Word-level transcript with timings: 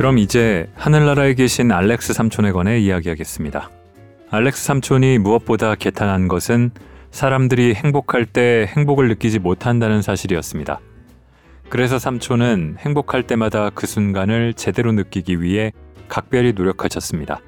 그럼 0.00 0.16
이제 0.16 0.66
하늘나라에 0.76 1.34
계신 1.34 1.70
알렉스 1.70 2.14
삼촌에 2.14 2.52
관해 2.52 2.78
이야기하겠습니다. 2.78 3.68
알렉스 4.30 4.64
삼촌이 4.64 5.18
무엇보다 5.18 5.74
개탄한 5.74 6.26
것은 6.26 6.70
사람들이 7.10 7.74
행복할 7.74 8.24
때 8.24 8.64
행복을 8.74 9.08
느끼지 9.08 9.40
못한다는 9.40 10.00
사실이었습니다. 10.00 10.80
그래서 11.68 11.98
삼촌은 11.98 12.76
행복할 12.78 13.24
때마다 13.24 13.68
그 13.68 13.86
순간을 13.86 14.54
제대로 14.54 14.92
느끼기 14.92 15.42
위해 15.42 15.70
각별히 16.08 16.54
노력하셨습니다. 16.54 17.42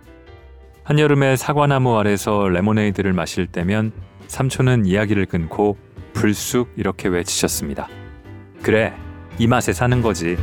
한여름에 0.85 1.37
사과나무 1.37 1.99
아래서 1.99 2.51
레모네이드를 2.51 3.15
마실 3.15 3.47
때면 3.47 3.93
삼촌은 4.27 4.85
이야기를 4.85 5.25
끊고 5.25 5.79
불쑥 6.13 6.71
이렇게 6.77 7.09
외치셨습니다. 7.09 7.89
그래, 8.63 8.93
이 9.39 9.47
맛에 9.47 9.73
사는 9.73 10.03
거지. 10.03 10.37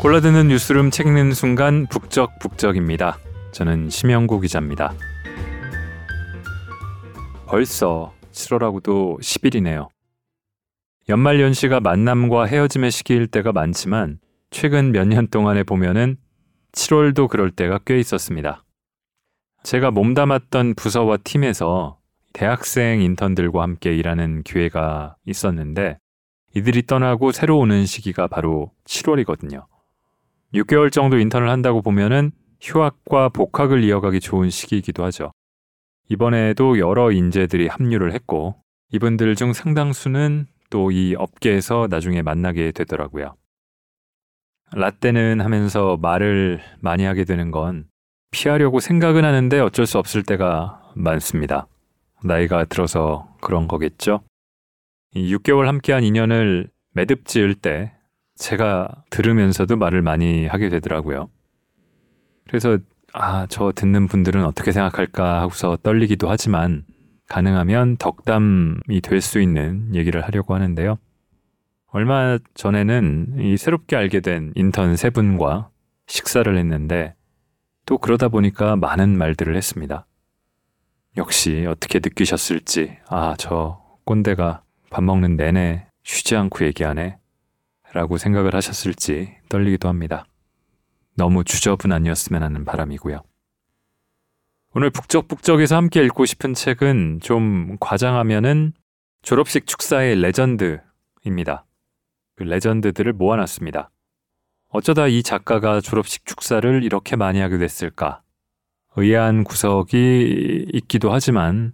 골라드는 0.00 0.48
뉴스룸 0.48 0.90
책 0.90 1.08
읽는 1.08 1.32
순간 1.32 1.86
북적북적입니다. 1.88 3.18
저는 3.50 3.90
심영구 3.90 4.40
기자입니다. 4.40 4.94
벌써 7.46 8.14
7월하고도 8.30 9.20
10일이네요. 9.20 9.88
연말 11.08 11.40
연시가 11.40 11.80
만남과 11.80 12.44
헤어짐의 12.44 12.90
시기일 12.92 13.26
때가 13.26 13.52
많지만 13.52 14.20
최근 14.50 14.92
몇 14.92 15.08
년 15.08 15.26
동안에 15.26 15.64
보면은 15.64 16.16
7월도 16.72 17.28
그럴 17.28 17.50
때가 17.50 17.80
꽤 17.84 17.98
있었습니다. 17.98 18.64
제가 19.64 19.90
몸담았던 19.90 20.74
부서와 20.74 21.16
팀에서 21.24 21.98
대학생 22.32 23.02
인턴들과 23.02 23.62
함께 23.62 23.96
일하는 23.96 24.42
기회가 24.44 25.16
있었는데 25.26 25.98
이들이 26.54 26.86
떠나고 26.86 27.32
새로 27.32 27.58
오는 27.58 27.84
시기가 27.84 28.28
바로 28.28 28.70
7월이거든요. 28.84 29.64
6개월 30.54 30.90
정도 30.90 31.18
인턴을 31.18 31.48
한다고 31.48 31.82
보면은 31.82 32.32
휴학과 32.60 33.28
복학을 33.28 33.84
이어가기 33.84 34.20
좋은 34.20 34.50
시기이기도 34.50 35.04
하죠. 35.04 35.32
이번에도 36.08 36.78
여러 36.78 37.12
인재들이 37.12 37.68
합류를 37.68 38.12
했고 38.12 38.56
이분들 38.92 39.34
중 39.36 39.52
상당수는 39.52 40.46
또 40.70 40.90
이 40.90 41.14
업계에서 41.16 41.86
나중에 41.88 42.22
만나게 42.22 42.72
되더라고요. 42.72 43.34
라떼는 44.72 45.40
하면서 45.40 45.96
말을 45.96 46.60
많이 46.80 47.04
하게 47.04 47.24
되는 47.24 47.50
건 47.50 47.86
피하려고 48.30 48.80
생각은 48.80 49.24
하는데 49.24 49.60
어쩔 49.60 49.86
수 49.86 49.98
없을 49.98 50.22
때가 50.22 50.92
많습니다. 50.94 51.66
나이가 52.22 52.64
들어서 52.64 53.34
그런 53.40 53.66
거겠죠? 53.68 54.20
이 55.14 55.34
6개월 55.34 55.64
함께한 55.66 56.04
인연을 56.04 56.68
매듭 56.92 57.24
지을 57.24 57.54
때 57.54 57.92
제가 58.38 58.88
들으면서도 59.10 59.76
말을 59.76 60.02
많이 60.02 60.46
하게 60.46 60.68
되더라고요. 60.68 61.28
그래서 62.46 62.78
아, 63.12 63.46
저 63.48 63.72
듣는 63.72 64.06
분들은 64.06 64.44
어떻게 64.44 64.72
생각할까 64.72 65.40
하고서 65.40 65.76
떨리기도 65.82 66.30
하지만 66.30 66.84
가능하면 67.28 67.96
덕담이 67.98 69.00
될 69.02 69.20
수 69.20 69.40
있는 69.40 69.94
얘기를 69.94 70.22
하려고 70.24 70.54
하는데요. 70.54 70.98
얼마 71.88 72.38
전에는 72.54 73.36
이 73.40 73.56
새롭게 73.56 73.96
알게 73.96 74.20
된 74.20 74.52
인턴 74.54 74.96
세 74.96 75.10
분과 75.10 75.70
식사를 76.06 76.56
했는데 76.56 77.14
또 77.86 77.98
그러다 77.98 78.28
보니까 78.28 78.76
많은 78.76 79.16
말들을 79.16 79.56
했습니다. 79.56 80.06
역시 81.16 81.66
어떻게 81.68 81.98
느끼셨을지, 81.98 82.98
아, 83.08 83.34
저 83.38 83.82
꼰대가 84.04 84.62
밥 84.90 85.02
먹는 85.02 85.36
내내 85.36 85.86
쉬지 86.04 86.36
않고 86.36 86.64
얘기하네. 86.66 87.17
라고 87.92 88.18
생각을 88.18 88.54
하셨을지 88.54 89.36
떨리기도 89.48 89.88
합니다. 89.88 90.26
너무 91.14 91.42
주저분 91.44 91.92
아니었으면 91.92 92.42
하는 92.42 92.64
바람이고요. 92.64 93.22
오늘 94.74 94.90
북적북적에서 94.90 95.76
함께 95.76 96.04
읽고 96.04 96.26
싶은 96.26 96.54
책은 96.54 97.20
좀 97.22 97.76
과장하면은 97.80 98.72
졸업식 99.22 99.66
축사의 99.66 100.16
레전드입니다. 100.20 101.64
그 102.36 102.42
레전드들을 102.44 103.14
모아놨습니다. 103.14 103.90
어쩌다 104.68 105.08
이 105.08 105.22
작가가 105.22 105.80
졸업식 105.80 106.26
축사를 106.26 106.84
이렇게 106.84 107.16
많이 107.16 107.40
하게 107.40 107.58
됐을까? 107.58 108.22
의아한 108.96 109.44
구석이 109.44 110.66
있기도 110.74 111.12
하지만 111.12 111.72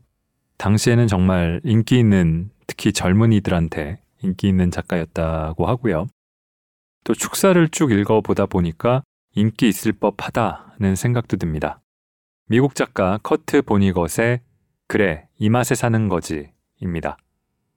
당시에는 0.58 1.08
정말 1.08 1.60
인기 1.64 1.98
있는 1.98 2.50
특히 2.66 2.92
젊은이들한테 2.92 4.03
인기 4.24 4.48
있는 4.48 4.70
작가였다고 4.70 5.66
하고요. 5.66 6.06
또 7.04 7.14
축사를 7.14 7.68
쭉 7.68 7.92
읽어보다 7.92 8.46
보니까 8.46 9.02
인기 9.34 9.68
있을 9.68 9.92
법하다는 9.92 10.96
생각도 10.96 11.36
듭니다. 11.36 11.80
미국 12.46 12.74
작가 12.74 13.18
커트 13.22 13.62
보니것의 13.62 14.40
그래, 14.86 15.28
이 15.38 15.48
맛에 15.48 15.74
사는 15.74 16.08
거지 16.08 16.50
입니다. 16.80 17.16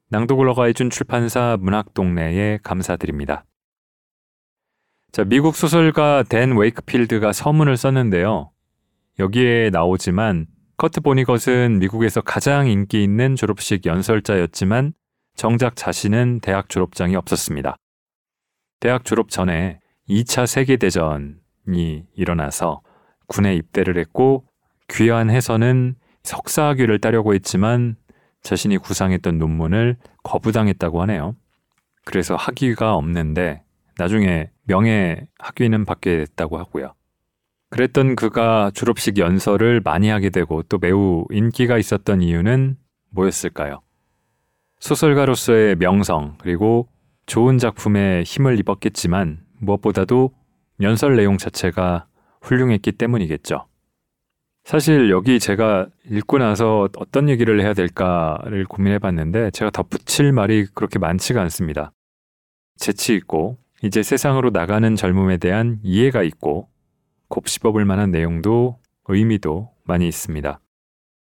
낭독을 0.09 0.47
허가해준 0.49 0.89
출판사 0.89 1.57
문학동네에 1.59 2.59
감사드립니다. 2.63 3.45
자, 5.11 5.23
미국 5.23 5.55
소설가 5.55 6.23
댄 6.23 6.57
웨이크필드가 6.57 7.33
서문을 7.33 7.77
썼는데요. 7.77 8.51
여기에 9.19 9.71
나오지만 9.71 10.47
커트 10.77 11.01
보니것은 11.01 11.79
미국에서 11.79 12.21
가장 12.21 12.67
인기 12.67 13.03
있는 13.03 13.35
졸업식 13.35 13.85
연설자였지만 13.85 14.93
정작 15.37 15.75
자신은 15.75 16.39
대학 16.41 16.67
졸업장이 16.67 17.15
없었습니다. 17.15 17.77
대학 18.79 19.05
졸업 19.05 19.29
전에 19.29 19.79
2차 20.09 20.47
세계대전이 20.47 22.07
일어나서 22.15 22.81
군에 23.27 23.53
입대를 23.53 23.99
했고 23.99 24.45
귀한 24.89 25.29
해서는 25.29 25.95
석사학위를 26.23 26.99
따려고 26.99 27.35
했지만 27.35 27.97
자신이 28.41 28.77
구상했던 28.79 29.37
논문을 29.37 29.97
거부당했다고 30.23 31.03
하네요. 31.03 31.35
그래서 32.03 32.35
학위가 32.35 32.95
없는데 32.95 33.63
나중에 33.99 34.49
명예 34.63 35.27
학위는 35.37 35.85
받게 35.85 36.17
됐다고 36.17 36.57
하고요. 36.57 36.95
그랬던 37.69 38.15
그가 38.15 38.71
졸업식 38.73 39.19
연설을 39.19 39.81
많이 39.81 40.09
하게 40.09 40.31
되고 40.31 40.63
또 40.63 40.79
매우 40.79 41.25
인기가 41.29 41.77
있었던 41.77 42.21
이유는 42.23 42.77
뭐였을까요? 43.11 43.81
소설가로서의 44.79 45.75
명성 45.75 46.35
그리고 46.39 46.87
좋은 47.25 47.57
작품에 47.57 48.23
힘을 48.23 48.59
입었겠지만 48.59 49.39
무엇보다도 49.59 50.31
연설 50.81 51.15
내용 51.15 51.37
자체가 51.37 52.07
훌륭했기 52.41 52.93
때문이겠죠. 52.93 53.67
사실 54.63 55.09
여기 55.09 55.39
제가 55.39 55.87
읽고 56.09 56.37
나서 56.39 56.89
어떤 56.97 57.29
얘기를 57.29 57.61
해야 57.61 57.73
될까를 57.73 58.65
고민해 58.65 58.99
봤는데 58.99 59.51
제가 59.51 59.71
덧붙일 59.71 60.33
말이 60.33 60.65
그렇게 60.73 60.99
많지가 60.99 61.41
않습니다. 61.43 61.93
재치 62.77 63.15
있고 63.15 63.57
이제 63.81 64.03
세상으로 64.03 64.49
나가는 64.49 64.95
젊음에 64.95 65.37
대한 65.37 65.79
이해가 65.83 66.23
있고 66.23 66.67
곱씹어 67.29 67.71
볼 67.71 67.85
만한 67.85 68.11
내용도 68.11 68.77
의미도 69.07 69.69
많이 69.83 70.07
있습니다. 70.07 70.59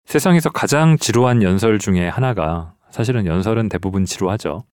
세상에서 0.05 0.49
가장 0.49 0.97
지루한 0.97 1.43
연설 1.43 1.79
중에 1.79 2.07
하나가 2.07 2.75
사실은 2.93 3.25
연설은 3.25 3.69
대부분 3.69 4.05
지루하죠. 4.05 4.65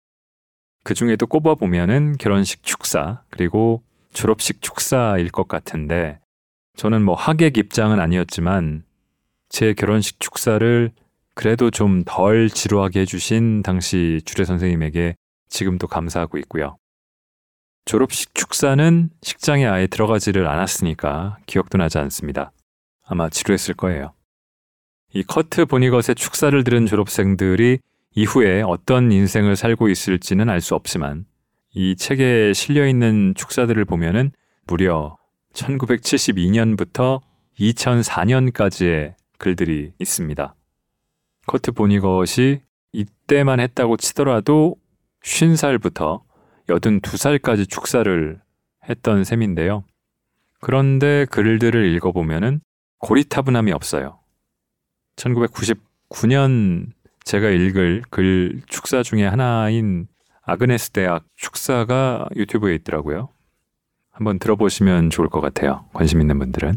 그 0.84 0.92
중에도 0.92 1.26
꼽아보면은 1.26 2.18
결혼식 2.18 2.62
축사, 2.62 3.22
그리고 3.30 3.82
졸업식 4.12 4.60
축사일 4.60 5.30
것 5.30 5.48
같은데, 5.48 6.18
저는 6.76 7.02
뭐 7.02 7.14
하객 7.14 7.56
입장은 7.56 7.98
아니었지만, 7.98 8.84
제 9.48 9.72
결혼식 9.72 10.20
축사를 10.20 10.92
그래도 11.34 11.70
좀 11.70 12.04
덜 12.04 12.50
지루하게 12.50 13.00
해주신 13.00 13.62
당시 13.62 14.20
주례 14.26 14.44
선생님에게 14.44 15.14
지금도 15.48 15.86
감사하고 15.86 16.36
있고요. 16.40 16.76
졸업식 17.86 18.34
축사는 18.34 19.08
식장에 19.22 19.64
아예 19.64 19.86
들어가지를 19.86 20.46
않았으니까 20.46 21.38
기억도 21.46 21.78
나지 21.78 21.96
않습니다. 21.96 22.52
아마 23.02 23.30
지루했을 23.30 23.74
거예요. 23.76 24.12
이 25.14 25.22
커트 25.22 25.64
보니것의 25.64 26.16
축사를 26.16 26.62
들은 26.62 26.84
졸업생들이 26.84 27.78
이후에 28.14 28.62
어떤 28.62 29.12
인생을 29.12 29.56
살고 29.56 29.88
있을지는 29.88 30.48
알 30.48 30.60
수 30.60 30.74
없지만 30.74 31.26
이 31.72 31.94
책에 31.96 32.52
실려 32.52 32.86
있는 32.86 33.34
축사들을 33.36 33.84
보면은 33.84 34.32
무려 34.66 35.16
1972년부터 35.54 37.20
2004년까지의 37.58 39.14
글들이 39.38 39.92
있습니다. 39.98 40.54
커트 41.46 41.72
보니것이 41.72 42.62
이때만 42.92 43.60
했다고 43.60 43.96
치더라도 43.96 44.76
50살부터 45.22 46.22
82살까지 46.68 47.68
축사를 47.68 48.40
했던 48.88 49.24
셈인데요. 49.24 49.84
그런데 50.60 51.26
글들을 51.30 51.94
읽어보면은 51.94 52.60
고리타분함이 52.98 53.72
없어요. 53.72 54.20
1999년 55.16 56.92
제가 57.24 57.48
읽을 57.50 58.02
글 58.10 58.60
축사 58.66 59.02
중에 59.02 59.24
하나인 59.24 60.08
아그네스 60.42 60.90
대학 60.90 61.24
축사가 61.36 62.28
유튜브에 62.34 62.74
있더라고요. 62.76 63.28
한번 64.10 64.38
들어보시면 64.38 65.10
좋을 65.10 65.28
것 65.28 65.40
같아요. 65.40 65.86
관심 65.92 66.20
있는 66.20 66.38
분들은. 66.38 66.76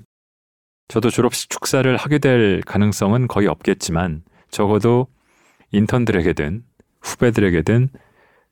저도 0.88 1.10
졸업식 1.10 1.50
축사를 1.50 1.96
하게 1.98 2.20
될 2.20 2.62
가능성은 2.62 3.28
거의 3.28 3.48
없겠지만 3.48 4.24
적어도 4.50 5.08
인턴들에게든 5.72 6.64
후배들에게든 7.02 7.90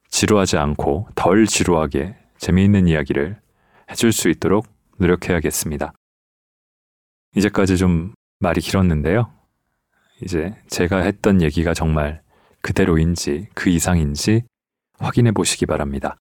지루하지 0.09 0.57
않고 0.57 1.07
덜 1.15 1.45
지루하게 1.45 2.15
재미있는 2.37 2.87
이야기를 2.87 3.39
해줄 3.91 4.11
수 4.11 4.29
있도록 4.29 4.65
노력해야겠습니다. 4.97 5.93
이제까지 7.35 7.77
좀 7.77 8.13
말이 8.39 8.59
길었는데요. 8.59 9.31
이제 10.21 10.53
제가 10.67 10.99
했던 10.99 11.41
얘기가 11.41 11.73
정말 11.73 12.21
그대로인지 12.61 13.47
그 13.53 13.69
이상인지 13.69 14.43
확인해 14.99 15.31
보시기 15.31 15.65
바랍니다. 15.65 16.17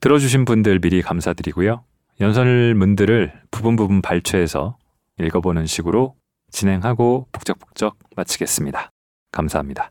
들어주신 0.00 0.44
분들 0.44 0.80
미리 0.80 1.00
감사드리고요. 1.02 1.84
연설문들을 2.20 3.32
부분 3.50 3.76
부분 3.76 4.02
발췌해서 4.02 4.76
읽어보는 5.18 5.66
식으로 5.66 6.14
진행하고 6.50 7.28
북적북적 7.32 7.98
마치겠습니다. 8.16 8.90
감사합니다. 9.30 9.90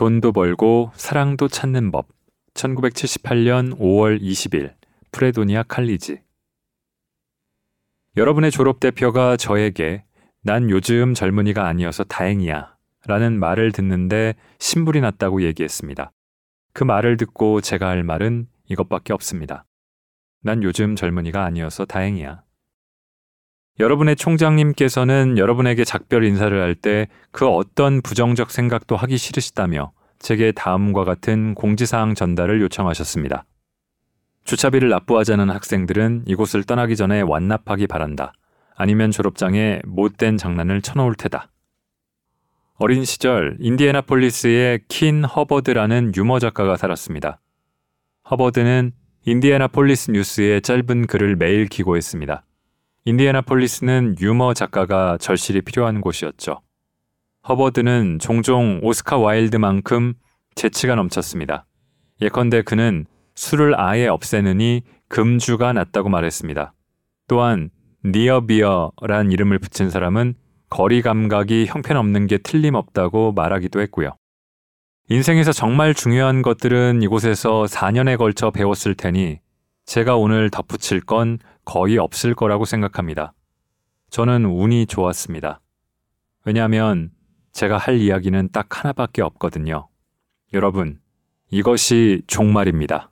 돈도 0.00 0.32
벌고 0.32 0.92
사랑도 0.94 1.46
찾는 1.46 1.90
법. 1.90 2.08
1978년 2.54 3.78
5월 3.78 4.18
20일 4.18 4.72
프레도니아 5.12 5.64
칼리지. 5.64 6.22
여러분의 8.16 8.50
졸업 8.50 8.80
대표가 8.80 9.36
저에게 9.36 10.04
난 10.40 10.70
요즘 10.70 11.12
젊은이가 11.12 11.66
아니어서 11.66 12.04
다행이야 12.04 12.74
라는 13.04 13.38
말을 13.38 13.72
듣는데 13.72 14.36
신불이 14.58 15.02
났다고 15.02 15.42
얘기했습니다. 15.42 16.12
그 16.72 16.82
말을 16.82 17.18
듣고 17.18 17.60
제가 17.60 17.90
할 17.90 18.02
말은 18.02 18.46
이것밖에 18.70 19.12
없습니다. 19.12 19.66
난 20.40 20.62
요즘 20.62 20.96
젊은이가 20.96 21.44
아니어서 21.44 21.84
다행이야. 21.84 22.42
여러분의 23.78 24.16
총장님께서는 24.16 25.38
여러분에게 25.38 25.84
작별 25.84 26.24
인사를 26.24 26.60
할 26.60 26.74
때 26.74 27.08
그 27.30 27.46
어떤 27.46 28.02
부정적 28.02 28.50
생각도 28.50 28.96
하기 28.96 29.16
싫으시다며 29.16 29.92
제게 30.18 30.52
다음과 30.52 31.04
같은 31.04 31.54
공지사항 31.54 32.14
전달을 32.14 32.60
요청하셨습니다. 32.62 33.44
주차비를 34.44 34.88
납부하지 34.90 35.25
않은 35.25 35.48
학생들은 35.50 36.24
이곳을 36.26 36.64
떠나기 36.64 36.96
전에 36.96 37.20
완납하기 37.20 37.86
바란다. 37.86 38.32
아니면 38.74 39.10
졸업장에 39.10 39.80
못된 39.86 40.36
장난을 40.36 40.82
쳐놓을 40.82 41.14
테다. 41.14 41.48
어린 42.76 43.04
시절 43.04 43.56
인디애나폴리스에 43.60 44.80
킨 44.88 45.24
허버드라는 45.24 46.12
유머 46.16 46.38
작가가 46.38 46.76
살았습니다. 46.76 47.40
허버드는 48.30 48.92
인디애나폴리스 49.26 50.10
뉴스에 50.12 50.60
짧은 50.60 51.06
글을 51.06 51.36
매일 51.36 51.66
기고했습니다. 51.66 52.42
인디애나폴리스는 53.06 54.16
유머 54.20 54.52
작가가 54.52 55.16
절실히 55.18 55.62
필요한 55.62 56.00
곳이었죠. 56.02 56.60
허버드는 57.48 58.18
종종 58.20 58.80
오스카 58.82 59.16
와일드만큼 59.16 60.14
재치가 60.54 60.94
넘쳤습니다. 60.96 61.66
예컨대 62.20 62.62
그는 62.62 63.06
술을 63.34 63.80
아예 63.80 64.06
없애느니 64.06 64.82
금주가 65.08 65.72
낫다고 65.72 66.10
말했습니다. 66.10 66.74
또한 67.26 67.70
니어비어란 68.04 69.32
이름을 69.32 69.58
붙인 69.58 69.88
사람은 69.88 70.34
거리 70.68 71.00
감각이 71.00 71.66
형편없는 71.66 72.26
게 72.26 72.36
틀림없다고 72.38 73.32
말하기도 73.32 73.80
했고요. 73.80 74.14
인생에서 75.08 75.52
정말 75.52 75.94
중요한 75.94 76.42
것들은 76.42 77.02
이곳에서 77.02 77.64
4년에 77.64 78.18
걸쳐 78.18 78.50
배웠을 78.50 78.94
테니 78.94 79.40
제가 79.90 80.14
오늘 80.14 80.50
덧붙일 80.50 81.00
건 81.00 81.40
거의 81.64 81.98
없을 81.98 82.36
거라고 82.36 82.64
생각합니다. 82.64 83.32
저는 84.10 84.44
운이 84.44 84.86
좋았습니다. 84.86 85.60
왜냐하면 86.44 87.10
제가 87.50 87.76
할 87.76 87.98
이야기는 87.98 88.50
딱 88.52 88.78
하나밖에 88.78 89.20
없거든요. 89.22 89.88
여러분, 90.52 91.00
이것이 91.50 92.22
종말입니다. 92.28 93.10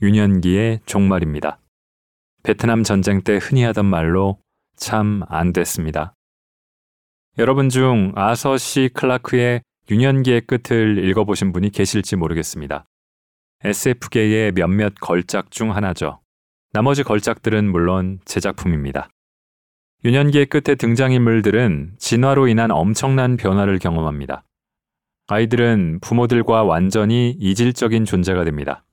유년기의 0.00 0.82
종말입니다. 0.86 1.58
베트남 2.44 2.84
전쟁 2.84 3.22
때 3.22 3.40
흔히 3.42 3.64
하던 3.64 3.86
말로 3.86 4.38
참 4.76 5.24
안 5.28 5.52
됐습니다. 5.52 6.14
여러분 7.36 7.68
중 7.68 8.12
아서 8.14 8.56
시 8.56 8.90
클라크의 8.94 9.60
유년기의 9.90 10.42
끝을 10.42 11.04
읽어보신 11.04 11.52
분이 11.52 11.70
계실지 11.70 12.14
모르겠습니다. 12.14 12.86
SF계의 13.64 14.52
몇몇 14.52 14.94
걸작 15.00 15.50
중 15.50 15.74
하나죠. 15.74 16.20
나머지 16.72 17.02
걸작들은 17.02 17.70
물론 17.70 18.20
제 18.24 18.38
작품입니다. 18.40 19.08
유년기의 20.04 20.46
끝에 20.46 20.74
등장인물들은 20.76 21.94
진화로 21.98 22.48
인한 22.48 22.70
엄청난 22.70 23.36
변화를 23.36 23.78
경험합니다. 23.78 24.44
아이들은 25.28 26.00
부모들과 26.02 26.62
완전히 26.64 27.30
이질적인 27.40 28.04
존재가 28.04 28.44
됩니다. 28.44 28.84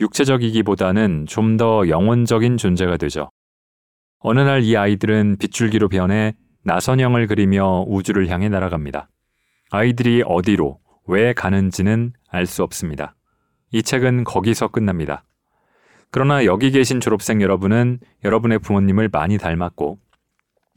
육체적이기보다는 0.00 1.26
좀 1.26 1.56
더 1.56 1.88
영혼적인 1.88 2.56
존재가 2.56 2.96
되죠. 2.96 3.30
어느 4.18 4.40
날 4.40 4.62
이 4.62 4.76
아이들은 4.76 5.36
빗줄기로 5.38 5.88
변해 5.88 6.34
나선형을 6.64 7.28
그리며 7.28 7.84
우주를 7.86 8.28
향해 8.28 8.48
날아갑니다. 8.48 9.08
아이들이 9.70 10.22
어디로, 10.26 10.80
왜 11.06 11.32
가는지는 11.32 12.12
알 12.28 12.46
수 12.46 12.62
없습니다. 12.64 13.14
이 13.74 13.82
책은 13.82 14.22
거기서 14.22 14.68
끝납니다. 14.68 15.24
그러나 16.12 16.44
여기 16.44 16.70
계신 16.70 17.00
졸업생 17.00 17.42
여러분은 17.42 17.98
여러분의 18.22 18.60
부모님을 18.60 19.08
많이 19.08 19.36
닮았고 19.36 19.98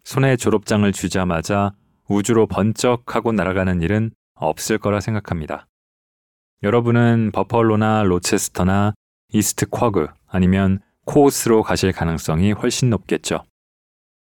손에 0.03 0.35
졸업장을 0.35 0.92
쥐자마자 0.92 1.73
우주로 2.07 2.47
번쩍 2.47 3.16
하고 3.16 3.31
날아가는 3.33 3.83
일은 3.83 4.09
없을 4.33 4.80
거라 4.80 4.99
생각합니다. 4.99 5.68
여러분은 6.63 7.30
버펄로나 7.33 8.01
로체스터나 8.01 8.95
이스트 9.31 9.68
쿼그 9.68 10.07
아니면 10.25 10.80
코스로 11.06 11.61
가실 11.61 11.92
가능성이 11.92 12.51
훨씬 12.51 12.89
높겠죠. 12.89 13.44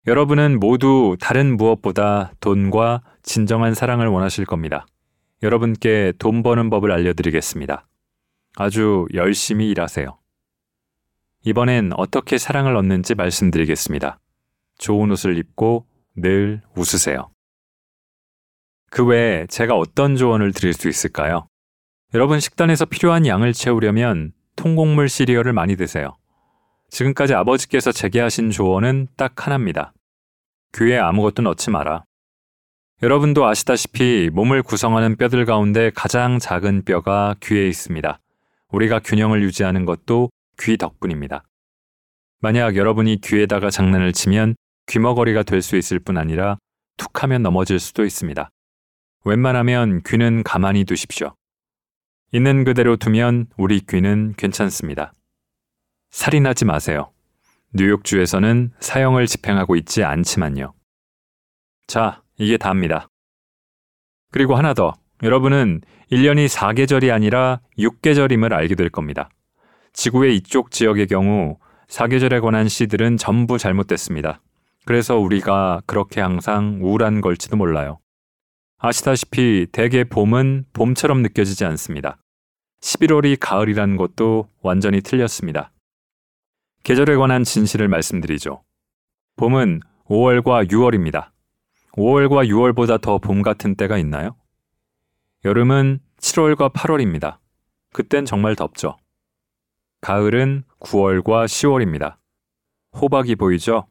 여러분은 0.06 0.60
모두 0.60 1.16
다른 1.18 1.56
무엇보다 1.56 2.32
돈과 2.40 3.00
진정한 3.22 3.72
사랑을 3.72 4.08
원하실 4.08 4.44
겁니다. 4.44 4.86
여러분께 5.42 6.12
돈 6.18 6.42
버는 6.42 6.68
법을 6.68 6.92
알려드리겠습니다. 6.92 7.86
아주 8.56 9.06
열심히 9.14 9.70
일하세요. 9.70 10.18
이번엔 11.44 11.92
어떻게 11.96 12.38
사랑을 12.38 12.76
얻는지 12.76 13.14
말씀드리겠습니다. 13.14 14.18
좋은 14.78 15.10
옷을 15.10 15.38
입고 15.38 15.86
늘 16.16 16.62
웃으세요. 16.76 17.30
그 18.90 19.04
외에 19.04 19.46
제가 19.46 19.76
어떤 19.76 20.16
조언을 20.16 20.52
드릴 20.52 20.72
수 20.72 20.88
있을까요? 20.88 21.46
여러분 22.12 22.40
식단에서 22.40 22.86
필요한 22.86 23.24
양을 23.26 23.52
채우려면 23.52 24.32
통곡물 24.56 25.08
시리얼을 25.08 25.52
많이 25.52 25.76
드세요. 25.76 26.16
지금까지 26.90 27.34
아버지께서 27.34 27.92
제게 27.92 28.20
하신 28.20 28.50
조언은 28.50 29.08
딱 29.16 29.46
하나입니다. 29.46 29.92
귀에 30.74 30.98
아무것도 30.98 31.42
넣지 31.42 31.70
마라. 31.70 32.04
여러분도 33.02 33.46
아시다시피 33.46 34.28
몸을 34.32 34.62
구성하는 34.62 35.16
뼈들 35.16 35.46
가운데 35.46 35.90
가장 35.94 36.38
작은 36.38 36.84
뼈가 36.84 37.34
귀에 37.40 37.66
있습니다. 37.68 38.18
우리가 38.72 39.00
균형을 39.00 39.42
유지하는 39.42 39.84
것도 39.84 40.30
귀 40.60 40.76
덕분입니다. 40.76 41.44
만약 42.40 42.76
여러분이 42.76 43.20
귀에다가 43.20 43.70
장난을 43.70 44.12
치면 44.12 44.54
귀머거리가 44.86 45.42
될 45.42 45.62
수 45.62 45.76
있을 45.76 45.98
뿐 45.98 46.16
아니라 46.18 46.58
툭 46.96 47.22
하면 47.22 47.42
넘어질 47.42 47.78
수도 47.78 48.04
있습니다. 48.04 48.48
웬만하면 49.24 50.02
귀는 50.06 50.42
가만히 50.42 50.84
두십시오. 50.84 51.34
있는 52.32 52.64
그대로 52.64 52.96
두면 52.96 53.48
우리 53.56 53.80
귀는 53.80 54.34
괜찮습니다. 54.36 55.12
살인하지 56.10 56.64
마세요. 56.64 57.12
뉴욕주에서는 57.74 58.72
사형을 58.80 59.26
집행하고 59.26 59.76
있지 59.76 60.02
않지만요. 60.04 60.72
자, 61.86 62.22
이게 62.38 62.56
다입니다. 62.56 63.08
그리고 64.32 64.56
하나 64.56 64.74
더. 64.74 64.94
여러분은 65.22 65.82
1년이 66.10 66.48
4계절이 66.48 67.12
아니라 67.12 67.60
6계절임을 67.78 68.52
알게 68.52 68.74
될 68.74 68.88
겁니다. 68.88 69.28
지구의 69.92 70.36
이쪽 70.36 70.70
지역의 70.70 71.08
경우 71.08 71.58
4계절에 71.88 72.40
관한 72.40 72.68
시들은 72.68 73.16
전부 73.16 73.58
잘못됐습니다. 73.58 74.40
그래서 74.86 75.18
우리가 75.18 75.82
그렇게 75.86 76.20
항상 76.20 76.78
우울한 76.80 77.20
걸지도 77.20 77.56
몰라요. 77.56 77.98
아시다시피 78.78 79.66
대개 79.72 80.04
봄은 80.04 80.64
봄처럼 80.72 81.20
느껴지지 81.22 81.66
않습니다. 81.66 82.16
11월이 82.80 83.36
가을이라는 83.38 83.96
것도 83.96 84.48
완전히 84.62 85.02
틀렸습니다. 85.02 85.70
계절에 86.82 87.16
관한 87.16 87.44
진실을 87.44 87.88
말씀드리죠. 87.88 88.62
봄은 89.36 89.80
5월과 90.06 90.70
6월입니다. 90.70 91.28
5월과 91.92 92.48
6월보다 92.48 93.00
더 93.02 93.18
봄 93.18 93.42
같은 93.42 93.74
때가 93.74 93.98
있나요? 93.98 94.34
여름은 95.42 96.00
7월과 96.18 96.70
8월입니다. 96.74 97.38
그땐 97.94 98.26
정말 98.26 98.54
덥죠. 98.54 98.98
가을은 100.02 100.64
9월과 100.80 101.46
10월입니다. 101.46 102.16
호박이 102.92 103.36
보이죠? 103.36 103.86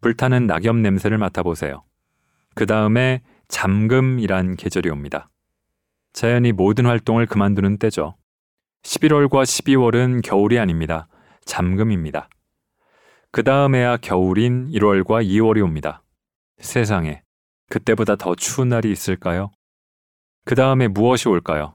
불타는 0.00 0.48
낙엽 0.48 0.74
냄새를 0.76 1.16
맡아보세요. 1.18 1.84
그 2.56 2.66
다음에 2.66 3.22
잠금이란 3.46 4.56
계절이 4.56 4.90
옵니다. 4.90 5.30
자연이 6.12 6.50
모든 6.50 6.86
활동을 6.86 7.26
그만두는 7.26 7.78
때죠. 7.78 8.16
11월과 8.82 9.44
12월은 9.44 10.22
겨울이 10.24 10.58
아닙니다. 10.58 11.06
잠금입니다. 11.44 12.28
그 13.30 13.44
다음에야 13.44 13.98
겨울인 13.98 14.68
1월과 14.70 15.24
2월이 15.24 15.62
옵니다. 15.62 16.02
세상에, 16.58 17.22
그때보다 17.68 18.16
더 18.16 18.34
추운 18.34 18.70
날이 18.70 18.90
있을까요? 18.90 19.52
그 20.50 20.56
다음에 20.56 20.88
무엇이 20.88 21.28
올까요? 21.28 21.74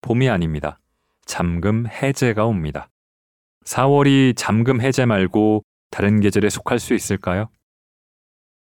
봄이 0.00 0.30
아닙니다. 0.30 0.78
잠금 1.26 1.86
해제가 1.86 2.46
옵니다. 2.46 2.88
4월이 3.66 4.32
잠금 4.34 4.80
해제 4.80 5.04
말고 5.04 5.62
다른 5.90 6.20
계절에 6.20 6.48
속할 6.48 6.78
수 6.78 6.94
있을까요? 6.94 7.50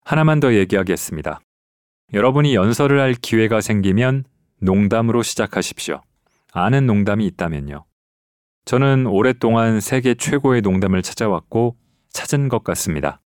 하나만 0.06 0.42
더 0.42 0.54
얘기하겠습니다. 0.54 1.40
여러분이 2.14 2.54
연설을 2.54 3.00
할 3.00 3.16
기회가 3.16 3.60
생기면 3.60 4.26
농담으로 4.60 5.24
시작하십시오. 5.24 6.04
아는 6.54 6.86
농담이 6.86 7.26
있다면요. 7.26 7.84
저는 8.66 9.08
오랫동안 9.08 9.80
세계 9.80 10.14
최고의 10.14 10.62
농담을 10.62 11.02
찾아왔고 11.02 11.76
찾은 12.12 12.50
것 12.50 12.64
같습니다. 12.64 13.22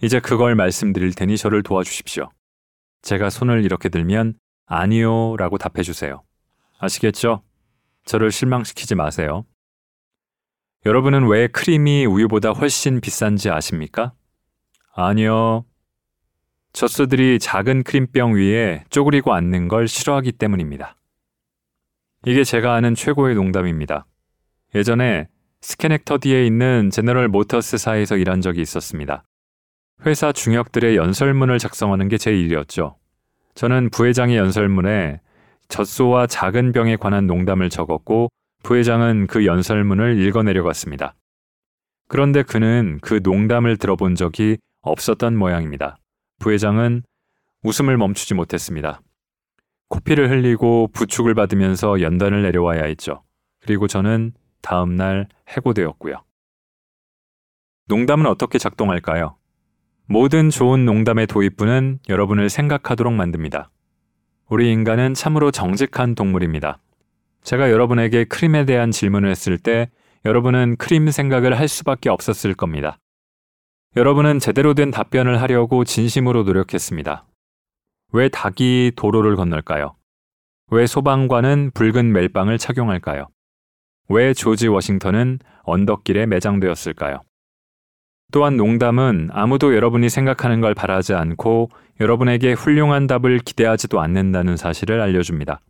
이제 0.00 0.20
그걸 0.20 0.54
말씀드릴 0.54 1.12
테니 1.12 1.36
저를 1.36 1.62
도와주십시오. 1.62 2.30
제가 3.02 3.28
손을 3.28 3.62
이렇게 3.62 3.90
들면 3.90 4.38
아니요 4.66 5.36
라고 5.36 5.58
답해 5.58 5.82
주세요. 5.82 6.22
아시겠죠? 6.78 7.42
저를 8.04 8.30
실망시키지 8.30 8.94
마세요. 8.94 9.44
여러분은 10.86 11.26
왜 11.28 11.46
크림이 11.48 12.04
우유보다 12.06 12.50
훨씬 12.50 13.00
비싼지 13.00 13.50
아십니까? 13.50 14.12
아니요. 14.94 15.64
젖소들이 16.72 17.38
작은 17.38 17.84
크림병 17.84 18.34
위에 18.34 18.84
쪼그리고 18.90 19.32
앉는 19.32 19.68
걸 19.68 19.88
싫어하기 19.88 20.32
때문입니다. 20.32 20.96
이게 22.26 22.42
제가 22.44 22.74
아는 22.74 22.94
최고의 22.94 23.34
농담입니다. 23.36 24.06
예전에 24.74 25.28
스캐넥터디에 25.60 26.44
있는 26.46 26.90
제너럴 26.90 27.28
모터스사에서 27.28 28.16
일한 28.16 28.40
적이 28.40 28.60
있었습니다. 28.62 29.24
회사 30.04 30.32
중역들의 30.32 30.96
연설문을 30.96 31.58
작성하는 31.58 32.08
게 32.08 32.18
제 32.18 32.32
일이었죠. 32.36 32.98
저는 33.54 33.90
부회장의 33.90 34.36
연설문에 34.36 35.20
젖소와 35.68 36.26
작은 36.26 36.72
병에 36.72 36.96
관한 36.96 37.26
농담을 37.26 37.70
적었고 37.70 38.28
부회장은 38.62 39.26
그 39.26 39.46
연설문을 39.46 40.18
읽어내려갔습니다. 40.20 41.14
그런데 42.08 42.42
그는 42.42 42.98
그 43.02 43.20
농담을 43.22 43.76
들어본 43.76 44.14
적이 44.14 44.58
없었던 44.82 45.36
모양입니다. 45.36 45.96
부회장은 46.40 47.02
웃음을 47.62 47.96
멈추지 47.96 48.34
못했습니다. 48.34 49.00
코피를 49.88 50.30
흘리고 50.30 50.88
부축을 50.92 51.34
받으면서 51.34 52.00
연단을 52.00 52.42
내려와야 52.42 52.84
했죠. 52.84 53.22
그리고 53.60 53.86
저는 53.86 54.32
다음 54.60 54.96
날 54.96 55.28
해고되었고요. 55.48 56.22
농담은 57.86 58.26
어떻게 58.26 58.58
작동할까요? 58.58 59.36
모든 60.06 60.50
좋은 60.50 60.84
농담의 60.84 61.26
도입부는 61.26 62.00
여러분을 62.10 62.50
생각하도록 62.50 63.12
만듭니다. 63.12 63.70
우리 64.50 64.70
인간은 64.70 65.14
참으로 65.14 65.50
정직한 65.50 66.14
동물입니다. 66.14 66.78
제가 67.42 67.70
여러분에게 67.70 68.24
크림에 68.24 68.66
대한 68.66 68.90
질문을 68.90 69.30
했을 69.30 69.56
때 69.56 69.90
여러분은 70.26 70.76
크림 70.76 71.10
생각을 71.10 71.58
할 71.58 71.68
수밖에 71.68 72.10
없었을 72.10 72.54
겁니다. 72.54 72.98
여러분은 73.96 74.40
제대로 74.40 74.74
된 74.74 74.90
답변을 74.90 75.40
하려고 75.40 75.84
진심으로 75.84 76.42
노력했습니다. 76.42 77.26
왜 78.12 78.28
닭이 78.28 78.92
도로를 78.96 79.36
건널까요? 79.36 79.96
왜 80.70 80.86
소방관은 80.86 81.70
붉은 81.72 82.12
멜빵을 82.12 82.58
착용할까요? 82.58 83.28
왜 84.10 84.34
조지 84.34 84.68
워싱턴은 84.68 85.38
언덕길에 85.62 86.26
매장되었을까요? 86.26 87.22
또한 88.32 88.56
농담은 88.56 89.30
아무도 89.32 89.74
여러분이 89.74 90.08
생각하는 90.08 90.60
걸 90.60 90.74
바라지 90.74 91.14
않고 91.14 91.70
여러분에게 92.00 92.52
훌륭한 92.52 93.06
답을 93.06 93.38
기대하지도 93.38 94.00
않는다는 94.00 94.56
사실을 94.56 95.00
알려줍니다. 95.00 95.60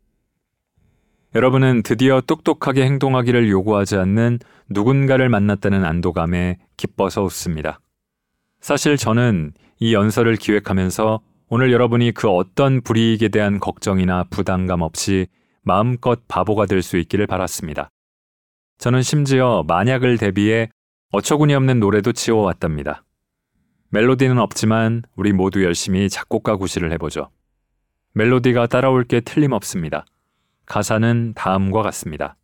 여러분은 1.35 1.83
드디어 1.83 2.21
똑똑하게 2.21 2.85
행동하기를 2.85 3.51
요구하지 3.51 3.97
않는 3.97 4.39
누군가를 4.71 5.29
만났다는 5.29 5.85
안도감에 5.85 6.59
기뻐서 6.77 7.25
웃습니다. 7.25 7.81
사실 8.61 8.97
저는 8.97 9.53
이 9.81 9.93
연설을 9.93 10.37
기획하면서 10.37 11.21
오늘 11.49 11.73
여러분이 11.73 12.13
그 12.13 12.29
어떤 12.29 12.81
불이익에 12.81 13.29
대한 13.29 13.61
걱정이나 13.61 14.25
부담감 14.31 14.81
없이 14.81 15.27
마음껏 15.63 16.21
바보가 16.29 16.67
될 16.67 16.83
수 16.83 16.97
있기를 16.97 17.27
바랐습니다. 17.27 17.91
저는 18.79 19.03
심지어 19.03 19.65
만약을 19.67 20.19
대비해 20.19 20.69
어처구니 21.15 21.55
없는 21.55 21.79
노래도 21.79 22.11
지어왔답니다. 22.11 23.05
멜로디는 23.91 24.41
없지만 24.41 25.03
우리 25.15 25.33
모두 25.33 25.63
열심히 25.63 26.09
작곡가 26.09 26.57
구실을 26.57 26.91
해보죠. 26.91 27.31
멜로디가 28.15 28.67
따라올 28.67 29.05
게 29.05 29.21
틀림없습니다. 29.21 30.07
가사는 30.67 31.35
다음과 31.37 31.83
같습니다. 31.83 32.37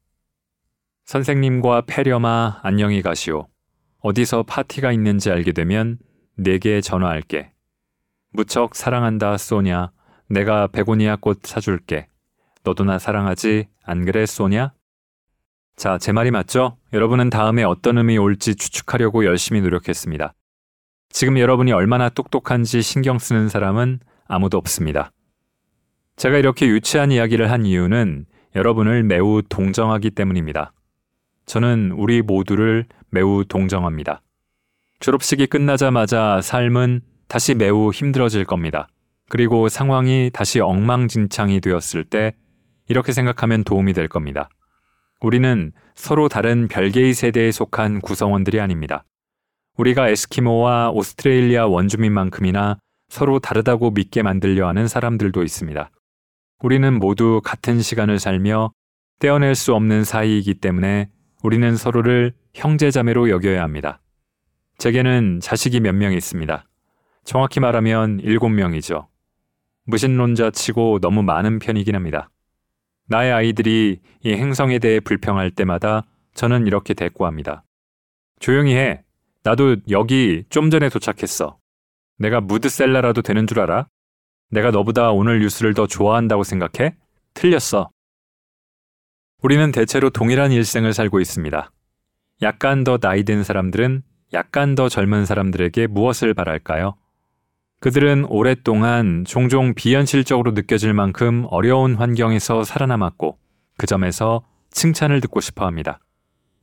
선생님과 1.04 1.82
페렴아 1.88 2.60
안녕히 2.62 3.02
가시오. 3.02 3.48
어디서 3.98 4.44
파티가 4.44 4.92
있는지 4.92 5.32
알게 5.32 5.50
되면 5.50 5.98
내게 6.36 6.80
전화할게. 6.80 7.50
무척 8.30 8.76
사랑한다 8.76 9.36
소냐. 9.36 9.90
내가 10.28 10.68
베고니아 10.68 11.16
꽃 11.16 11.40
사줄게. 11.42 12.06
너도 12.62 12.84
나 12.84 13.00
사랑하지 13.00 13.66
안 13.82 14.04
그래 14.04 14.26
소냐? 14.26 14.74
자, 15.80 15.96
제 15.96 16.12
말이 16.12 16.30
맞죠? 16.30 16.76
여러분은 16.92 17.30
다음에 17.30 17.64
어떤 17.64 17.96
음이 17.96 18.18
올지 18.18 18.54
추측하려고 18.54 19.24
열심히 19.24 19.62
노력했습니다. 19.62 20.34
지금 21.08 21.38
여러분이 21.38 21.72
얼마나 21.72 22.10
똑똑한지 22.10 22.82
신경 22.82 23.18
쓰는 23.18 23.48
사람은 23.48 24.00
아무도 24.28 24.58
없습니다. 24.58 25.10
제가 26.16 26.36
이렇게 26.36 26.66
유치한 26.66 27.10
이야기를 27.12 27.50
한 27.50 27.64
이유는 27.64 28.26
여러분을 28.56 29.04
매우 29.04 29.40
동정하기 29.40 30.10
때문입니다. 30.10 30.74
저는 31.46 31.92
우리 31.92 32.20
모두를 32.20 32.84
매우 33.08 33.46
동정합니다. 33.46 34.20
졸업식이 34.98 35.46
끝나자마자 35.46 36.42
삶은 36.42 37.00
다시 37.26 37.54
매우 37.54 37.90
힘들어질 37.90 38.44
겁니다. 38.44 38.86
그리고 39.30 39.70
상황이 39.70 40.28
다시 40.30 40.60
엉망진창이 40.60 41.62
되었을 41.62 42.04
때 42.04 42.34
이렇게 42.86 43.12
생각하면 43.12 43.64
도움이 43.64 43.94
될 43.94 44.08
겁니다. 44.08 44.50
우리는 45.20 45.72
서로 45.94 46.28
다른 46.28 46.66
별개의 46.68 47.12
세대에 47.14 47.50
속한 47.50 48.00
구성원들이 48.00 48.58
아닙니다. 48.60 49.04
우리가 49.76 50.08
에스키모와 50.08 50.90
오스트레일리아 50.90 51.66
원주민만큼이나 51.66 52.78
서로 53.08 53.38
다르다고 53.38 53.90
믿게 53.90 54.22
만들려 54.22 54.68
하는 54.68 54.88
사람들도 54.88 55.42
있습니다. 55.42 55.90
우리는 56.62 56.98
모두 56.98 57.40
같은 57.44 57.80
시간을 57.80 58.18
살며 58.18 58.72
떼어낼 59.18 59.54
수 59.54 59.74
없는 59.74 60.04
사이이기 60.04 60.54
때문에 60.54 61.08
우리는 61.42 61.76
서로를 61.76 62.32
형제자매로 62.54 63.30
여겨야 63.30 63.62
합니다. 63.62 64.00
제게는 64.78 65.40
자식이 65.40 65.80
몇 65.80 65.94
명 65.94 66.12
있습니다. 66.14 66.64
정확히 67.24 67.60
말하면 67.60 68.20
일곱 68.20 68.48
명이죠. 68.48 69.08
무신론자 69.84 70.50
치고 70.50 71.00
너무 71.00 71.22
많은 71.22 71.58
편이긴 71.58 71.94
합니다. 71.94 72.30
나의 73.10 73.32
아이들이 73.32 73.98
이 74.22 74.32
행성에 74.32 74.78
대해 74.78 75.00
불평할 75.00 75.50
때마다 75.50 76.04
저는 76.34 76.68
이렇게 76.68 76.94
대꾸합니다. 76.94 77.64
조용히 78.38 78.76
해. 78.76 79.02
나도 79.42 79.78
여기 79.90 80.44
좀 80.48 80.70
전에 80.70 80.88
도착했어. 80.88 81.58
내가 82.18 82.40
무드셀라라도 82.40 83.22
되는 83.22 83.48
줄 83.48 83.58
알아? 83.58 83.88
내가 84.50 84.70
너보다 84.70 85.10
오늘 85.10 85.40
뉴스를 85.40 85.74
더 85.74 85.88
좋아한다고 85.88 86.44
생각해? 86.44 86.94
틀렸어. 87.34 87.90
우리는 89.42 89.72
대체로 89.72 90.10
동일한 90.10 90.52
일생을 90.52 90.92
살고 90.92 91.18
있습니다. 91.18 91.72
약간 92.42 92.84
더 92.84 92.98
나이 92.98 93.24
든 93.24 93.42
사람들은 93.42 94.02
약간 94.34 94.76
더 94.76 94.88
젊은 94.88 95.26
사람들에게 95.26 95.88
무엇을 95.88 96.32
바랄까요? 96.34 96.94
그들은 97.80 98.26
오랫동안 98.28 99.24
종종 99.24 99.72
비현실적으로 99.74 100.50
느껴질 100.52 100.92
만큼 100.92 101.46
어려운 101.48 101.94
환경에서 101.94 102.62
살아남았고 102.62 103.38
그 103.78 103.86
점에서 103.86 104.44
칭찬을 104.70 105.22
듣고 105.22 105.40
싶어 105.40 105.64
합니다. 105.64 105.98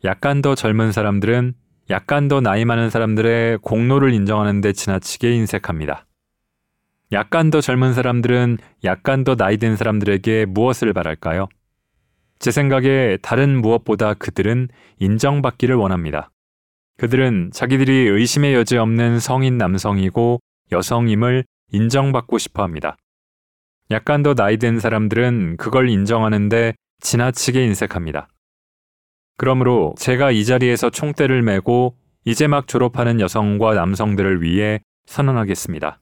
약간 0.03 0.43
더 0.43 0.53
젊은 0.53 0.91
사람들은 0.91 1.55
약간 1.89 2.27
더 2.27 2.39
나이 2.39 2.65
많은 2.65 2.91
사람들의 2.91 3.57
공로를 3.63 4.13
인정하는데 4.13 4.71
지나치게 4.73 5.31
인색합니다. 5.31 6.05
약간 7.11 7.49
더 7.49 7.61
젊은 7.61 7.93
사람들은 7.93 8.59
약간 8.83 9.23
더 9.23 9.35
나이 9.35 9.57
든 9.57 9.75
사람들에게 9.75 10.45
무엇을 10.45 10.93
바랄까요? 10.93 11.47
제 12.37 12.51
생각에 12.51 13.17
다른 13.23 13.59
무엇보다 13.59 14.13
그들은 14.13 14.67
인정받기를 14.99 15.73
원합니다. 15.73 16.29
그들은 16.97 17.49
자기들이 17.53 18.07
의심의 18.09 18.53
여지 18.53 18.77
없는 18.77 19.19
성인 19.19 19.57
남성이고 19.57 20.39
여성임을 20.71 21.45
인정받고 21.71 22.37
싶어 22.37 22.63
합니다. 22.63 22.97
약간 23.91 24.23
더 24.23 24.33
나이 24.33 24.57
든 24.57 24.79
사람들은 24.79 25.57
그걸 25.57 25.89
인정하는데 25.89 26.73
지나치게 26.99 27.63
인색합니다. 27.65 28.27
그러므로 29.37 29.93
제가 29.97 30.31
이 30.31 30.43
자리에서 30.45 30.89
총대를 30.89 31.41
메고 31.41 31.95
이제 32.25 32.47
막 32.47 32.67
졸업하는 32.67 33.21
여성과 33.21 33.75
남성들을 33.75 34.41
위해 34.41 34.81
선언하겠습니다. 35.05 36.01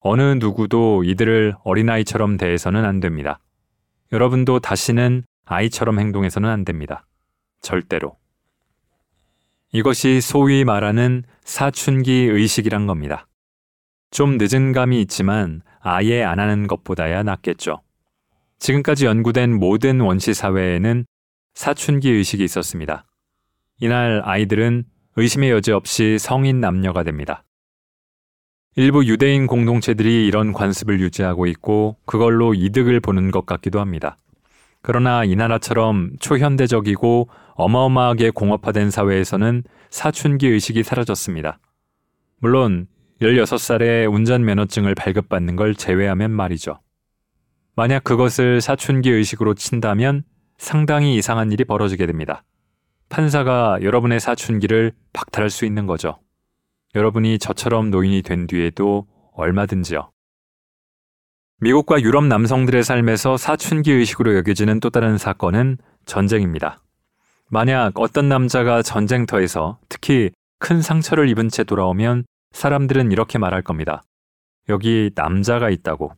어느 0.00 0.22
누구도 0.38 1.04
이들을 1.04 1.56
어린아이처럼 1.64 2.36
대해서는 2.36 2.84
안 2.84 3.00
됩니다. 3.00 3.40
여러분도 4.12 4.60
다시는 4.60 5.24
아이처럼 5.44 5.98
행동해서는 5.98 6.48
안 6.48 6.64
됩니다. 6.64 7.06
절대로. 7.60 8.16
이것이 9.72 10.20
소위 10.20 10.64
말하는 10.64 11.24
사춘기 11.44 12.12
의식이란 12.12 12.86
겁니다. 12.86 13.26
좀 14.10 14.38
늦은 14.38 14.72
감이 14.72 15.00
있지만 15.02 15.62
아예 15.80 16.22
안 16.22 16.40
하는 16.40 16.66
것보다야 16.66 17.22
낫겠죠. 17.22 17.80
지금까지 18.58 19.06
연구된 19.06 19.58
모든 19.58 20.00
원시 20.00 20.34
사회에는 20.34 21.06
사춘기 21.54 22.10
의식이 22.10 22.44
있었습니다. 22.44 23.04
이날 23.80 24.22
아이들은 24.24 24.84
의심의 25.16 25.50
여지 25.50 25.72
없이 25.72 26.18
성인 26.18 26.60
남녀가 26.60 27.02
됩니다. 27.02 27.44
일부 28.76 29.04
유대인 29.04 29.46
공동체들이 29.46 30.26
이런 30.26 30.52
관습을 30.52 31.00
유지하고 31.00 31.46
있고 31.46 31.96
그걸로 32.04 32.54
이득을 32.54 33.00
보는 33.00 33.30
것 33.30 33.46
같기도 33.46 33.80
합니다. 33.80 34.16
그러나 34.82 35.24
이 35.24 35.34
나라처럼 35.34 36.12
초현대적이고 36.20 37.28
어마어마하게 37.54 38.30
공업화된 38.30 38.90
사회에서는 38.90 39.64
사춘기 39.90 40.48
의식이 40.48 40.82
사라졌습니다. 40.82 41.58
물론 42.38 42.86
16살에 43.20 44.10
운전면허증을 44.12 44.94
발급받는 44.94 45.56
걸 45.56 45.74
제외하면 45.74 46.30
말이죠. 46.30 46.80
만약 47.76 48.02
그것을 48.02 48.60
사춘기 48.60 49.10
의식으로 49.10 49.54
친다면 49.54 50.22
상당히 50.56 51.16
이상한 51.16 51.52
일이 51.52 51.64
벌어지게 51.64 52.06
됩니다. 52.06 52.44
판사가 53.08 53.78
여러분의 53.82 54.20
사춘기를 54.20 54.92
박탈할 55.12 55.50
수 55.50 55.64
있는 55.64 55.86
거죠. 55.86 56.18
여러분이 56.94 57.38
저처럼 57.38 57.90
노인이 57.90 58.22
된 58.22 58.46
뒤에도 58.46 59.06
얼마든지요. 59.34 60.10
미국과 61.60 62.00
유럽 62.00 62.24
남성들의 62.24 62.82
삶에서 62.82 63.36
사춘기 63.36 63.92
의식으로 63.92 64.34
여겨지는 64.36 64.80
또 64.80 64.88
다른 64.88 65.18
사건은 65.18 65.76
전쟁입니다. 66.06 66.82
만약 67.50 67.98
어떤 67.98 68.28
남자가 68.28 68.82
전쟁터에서 68.82 69.78
특히 69.88 70.30
큰 70.58 70.80
상처를 70.80 71.28
입은 71.28 71.48
채 71.48 71.64
돌아오면 71.64 72.24
사람들은 72.52 73.12
이렇게 73.12 73.38
말할 73.38 73.62
겁니다. 73.62 74.02
여기 74.68 75.10
남자가 75.14 75.70
있다고. 75.70 76.12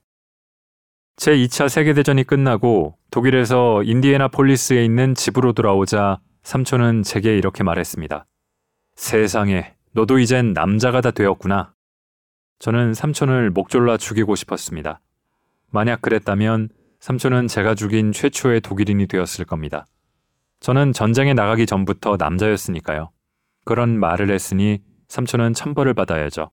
제2차 1.16 1.68
세계대전이 1.68 2.24
끝나고 2.24 2.96
독일에서 3.10 3.82
인디애나 3.82 4.28
폴리스에 4.28 4.84
있는 4.84 5.14
집으로 5.14 5.52
돌아오자 5.52 6.20
삼촌은 6.42 7.02
제게 7.02 7.36
이렇게 7.36 7.62
말했습니다. 7.62 8.26
세상에, 8.96 9.74
너도 9.92 10.18
이젠 10.18 10.52
남자가 10.52 11.00
다 11.00 11.10
되었구나. 11.10 11.74
저는 12.58 12.94
삼촌을 12.94 13.50
목졸라 13.50 13.96
죽이고 13.96 14.34
싶었습니다. 14.36 15.00
만약 15.70 16.02
그랬다면 16.02 16.68
삼촌은 17.00 17.48
제가 17.48 17.74
죽인 17.74 18.12
최초의 18.12 18.60
독일인이 18.60 19.06
되었을 19.06 19.44
겁니다. 19.44 19.86
저는 20.60 20.92
전쟁에 20.92 21.34
나가기 21.34 21.66
전부터 21.66 22.16
남자였으니까요. 22.18 23.10
그런 23.64 23.98
말을 23.98 24.30
했으니 24.30 24.80
삼촌은 25.12 25.52
천벌을 25.52 25.92
받아야죠. 25.92 26.50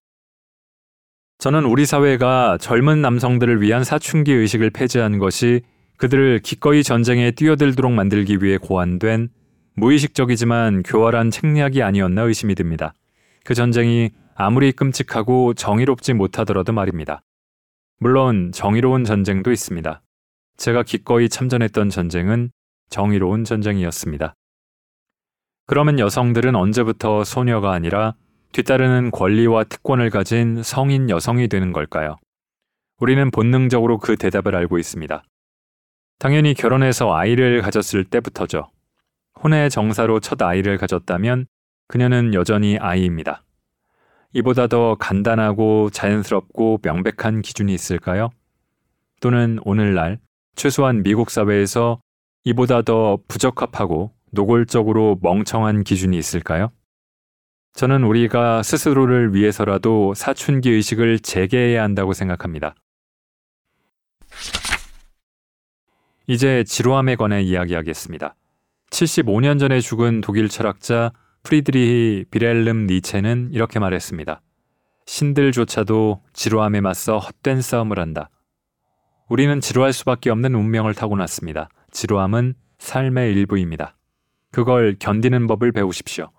저는 1.37 1.63
우리 1.63 1.85
사회가 1.85 2.57
젊은 2.59 3.01
남성들을 3.01 3.61
위한 3.61 3.85
사춘기 3.85 4.33
의식을 4.33 4.71
폐지한 4.71 5.17
것이 5.17 5.61
그들을 5.95 6.39
기꺼이 6.39 6.83
전쟁에 6.83 7.31
뛰어들도록 7.31 7.93
만들기 7.93 8.39
위해 8.41 8.57
고안된 8.57 9.29
무의식적이지만 9.75 10.83
교활한 10.83 11.31
책략이 11.31 11.81
아니었나 11.81 12.23
의심이 12.23 12.53
듭니다. 12.53 12.93
그 13.45 13.53
전쟁이 13.53 14.09
아무리 14.35 14.73
끔찍하고 14.73 15.53
정의롭지 15.53 16.13
못하더라도 16.13 16.73
말입니다. 16.73 17.21
물론 17.97 18.51
정의로운 18.51 19.05
전쟁도 19.05 19.53
있습니다. 19.53 20.01
제가 20.57 20.83
기꺼이 20.83 21.29
참전했던 21.29 21.89
전쟁은 21.89 22.51
정의로운 22.89 23.45
전쟁이었습니다. 23.45 24.33
그러면 25.65 25.97
여성들은 25.97 26.55
언제부터 26.55 27.23
소녀가 27.23 27.71
아니라 27.71 28.15
뒤따르는 28.51 29.11
권리와 29.11 29.63
특권을 29.65 30.09
가진 30.09 30.63
성인 30.63 31.09
여성이 31.09 31.47
되는 31.47 31.71
걸까요? 31.71 32.17
우리는 32.99 33.29
본능적으로 33.31 33.99
그 33.99 34.17
대답을 34.17 34.55
알고 34.55 34.77
있습니다. 34.77 35.23
당연히 36.17 36.53
결혼해서 36.53 37.13
아이를 37.13 37.61
가졌을 37.61 38.03
때부터죠. 38.03 38.69
혼의 39.41 39.69
정사로 39.69 40.19
첫 40.19 40.41
아이를 40.41 40.77
가졌다면 40.77 41.45
그녀는 41.87 42.33
여전히 42.33 42.77
아이입니다. 42.77 43.43
이보다 44.33 44.67
더 44.67 44.95
간단하고 44.95 45.89
자연스럽고 45.91 46.79
명백한 46.83 47.41
기준이 47.41 47.73
있을까요? 47.73 48.29
또는 49.21 49.59
오늘날 49.63 50.19
최소한 50.55 51.03
미국 51.03 51.29
사회에서 51.29 52.01
이보다 52.43 52.81
더 52.81 53.17
부적합하고 53.27 54.11
노골적으로 54.31 55.19
멍청한 55.21 55.83
기준이 55.83 56.17
있을까요? 56.17 56.71
저는 57.73 58.03
우리가 58.03 58.63
스스로를 58.63 59.33
위해서라도 59.33 60.13
사춘기 60.13 60.71
의식을 60.71 61.19
재개해야 61.19 61.83
한다고 61.83 62.13
생각합니다. 62.13 62.75
이제 66.27 66.63
지루함에 66.63 67.15
관해 67.15 67.41
이야기하겠습니다. 67.41 68.35
75년 68.91 69.59
전에 69.59 69.79
죽은 69.79 70.21
독일 70.21 70.49
철학자 70.49 71.11
프리드리히 71.43 72.25
비렐름 72.29 72.87
니체는 72.87 73.49
이렇게 73.53 73.79
말했습니다. 73.79 74.41
신들조차도 75.05 76.21
지루함에 76.33 76.81
맞서 76.81 77.17
헛된 77.17 77.61
싸움을 77.61 77.99
한다. 77.99 78.29
우리는 79.27 79.59
지루할 79.59 79.93
수밖에 79.93 80.29
없는 80.29 80.53
운명을 80.53 80.93
타고났습니다. 80.93 81.69
지루함은 81.91 82.55
삶의 82.77 83.33
일부입니다. 83.33 83.95
그걸 84.51 84.95
견디는 84.99 85.47
법을 85.47 85.71
배우십시오. 85.71 86.31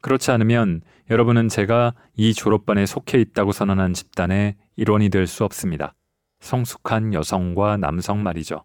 그렇지 0.00 0.30
않으면 0.30 0.82
여러분은 1.10 1.48
제가 1.48 1.94
이 2.16 2.34
졸업반에 2.34 2.86
속해 2.86 3.18
있다고 3.20 3.52
선언한 3.52 3.94
집단의 3.94 4.56
일원이 4.76 5.08
될 5.08 5.26
수 5.26 5.44
없습니다. 5.44 5.94
성숙한 6.40 7.14
여성과 7.14 7.78
남성 7.78 8.22
말이죠. 8.22 8.64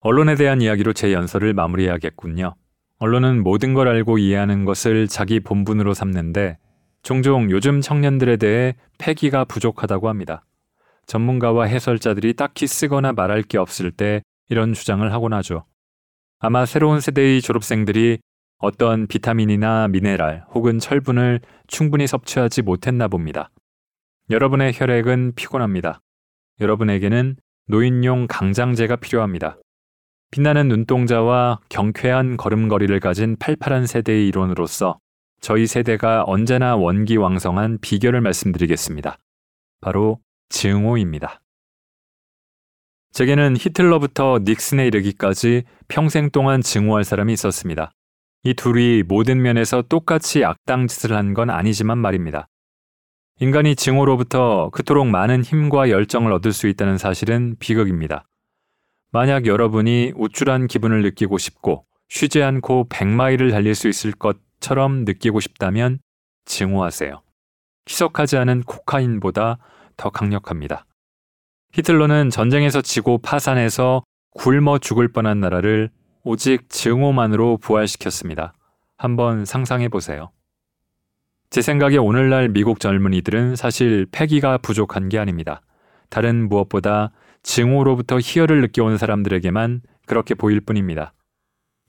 언론에 0.00 0.34
대한 0.36 0.62
이야기로 0.62 0.92
제 0.92 1.12
연설을 1.12 1.52
마무리해야겠군요. 1.54 2.54
언론은 2.98 3.42
모든 3.42 3.74
걸 3.74 3.88
알고 3.88 4.18
이해하는 4.18 4.64
것을 4.64 5.08
자기 5.08 5.40
본분으로 5.40 5.92
삼는데 5.94 6.58
종종 7.02 7.50
요즘 7.50 7.80
청년들에 7.80 8.36
대해 8.38 8.74
패기가 8.98 9.44
부족하다고 9.44 10.08
합니다. 10.08 10.44
전문가와 11.06 11.64
해설자들이 11.66 12.34
딱히 12.34 12.66
쓰거나 12.66 13.12
말할 13.12 13.42
게 13.42 13.58
없을 13.58 13.90
때 13.90 14.22
이런 14.48 14.72
주장을 14.72 15.10
하곤 15.12 15.32
하죠. 15.34 15.64
아마 16.38 16.66
새로운 16.66 17.00
세대의 17.00 17.40
졸업생들이 17.40 18.18
어떤 18.58 19.06
비타민이나 19.06 19.88
미네랄 19.88 20.44
혹은 20.52 20.78
철분을 20.78 21.40
충분히 21.68 22.06
섭취하지 22.06 22.62
못했나 22.62 23.06
봅니다. 23.06 23.50
여러분의 24.30 24.72
혈액은 24.74 25.34
피곤합니다. 25.36 26.00
여러분에게는 26.60 27.36
노인용 27.68 28.26
강장제가 28.28 28.96
필요합니다. 28.96 29.58
빛나는 30.30 30.68
눈동자와 30.68 31.60
경쾌한 31.68 32.36
걸음걸이를 32.36 33.00
가진 33.00 33.36
팔팔한 33.36 33.86
세대의 33.86 34.26
일원으로서 34.28 34.98
저희 35.40 35.66
세대가 35.66 36.24
언제나 36.26 36.76
원기왕성한 36.76 37.78
비결을 37.80 38.20
말씀드리겠습니다. 38.20 39.16
바로 39.80 40.18
증오입니다. 40.48 41.40
제게는 43.12 43.56
히틀러부터 43.56 44.40
닉슨에 44.44 44.86
이르기까지 44.86 45.62
평생 45.86 46.30
동안 46.30 46.60
증오할 46.60 47.04
사람이 47.04 47.32
있었습니다. 47.32 47.92
이 48.44 48.54
둘이 48.54 49.02
모든 49.02 49.42
면에서 49.42 49.82
똑같이 49.82 50.44
악당 50.44 50.86
짓을 50.86 51.12
한 51.16 51.34
건 51.34 51.50
아니지만 51.50 51.98
말입니다. 51.98 52.48
인간이 53.40 53.76
증오로부터 53.76 54.70
그토록 54.70 55.06
많은 55.06 55.42
힘과 55.44 55.90
열정을 55.90 56.32
얻을 56.32 56.52
수 56.52 56.66
있다는 56.68 56.98
사실은 56.98 57.56
비극입니다. 57.58 58.24
만약 59.12 59.46
여러분이 59.46 60.12
우쭐한 60.16 60.66
기분을 60.66 61.02
느끼고 61.02 61.38
싶고 61.38 61.84
쉬지 62.08 62.42
않고 62.42 62.86
100마일을 62.88 63.50
달릴 63.50 63.74
수 63.74 63.88
있을 63.88 64.12
것처럼 64.12 65.04
느끼고 65.04 65.40
싶다면 65.40 66.00
증오하세요. 66.46 67.22
희석하지 67.88 68.36
않은 68.38 68.62
코카인보다 68.62 69.58
더 69.96 70.10
강력합니다. 70.10 70.84
히틀러는 71.72 72.30
전쟁에서 72.30 72.82
지고 72.82 73.18
파산해서 73.18 74.02
굶어 74.32 74.78
죽을 74.78 75.08
뻔한 75.08 75.40
나라를 75.40 75.90
오직 76.30 76.68
증오만으로 76.68 77.56
부활시켰습니다. 77.56 78.52
한번 78.98 79.46
상상해 79.46 79.88
보세요. 79.88 80.28
제 81.48 81.62
생각에 81.62 81.96
오늘날 81.96 82.50
미국 82.50 82.80
젊은이들은 82.80 83.56
사실 83.56 84.06
패기가 84.12 84.58
부족한 84.58 85.08
게 85.08 85.18
아닙니다. 85.18 85.62
다른 86.10 86.46
무엇보다 86.50 87.12
증오로부터 87.42 88.18
희열을 88.18 88.60
느껴온 88.60 88.98
사람들에게만 88.98 89.80
그렇게 90.04 90.34
보일 90.34 90.60
뿐입니다. 90.60 91.14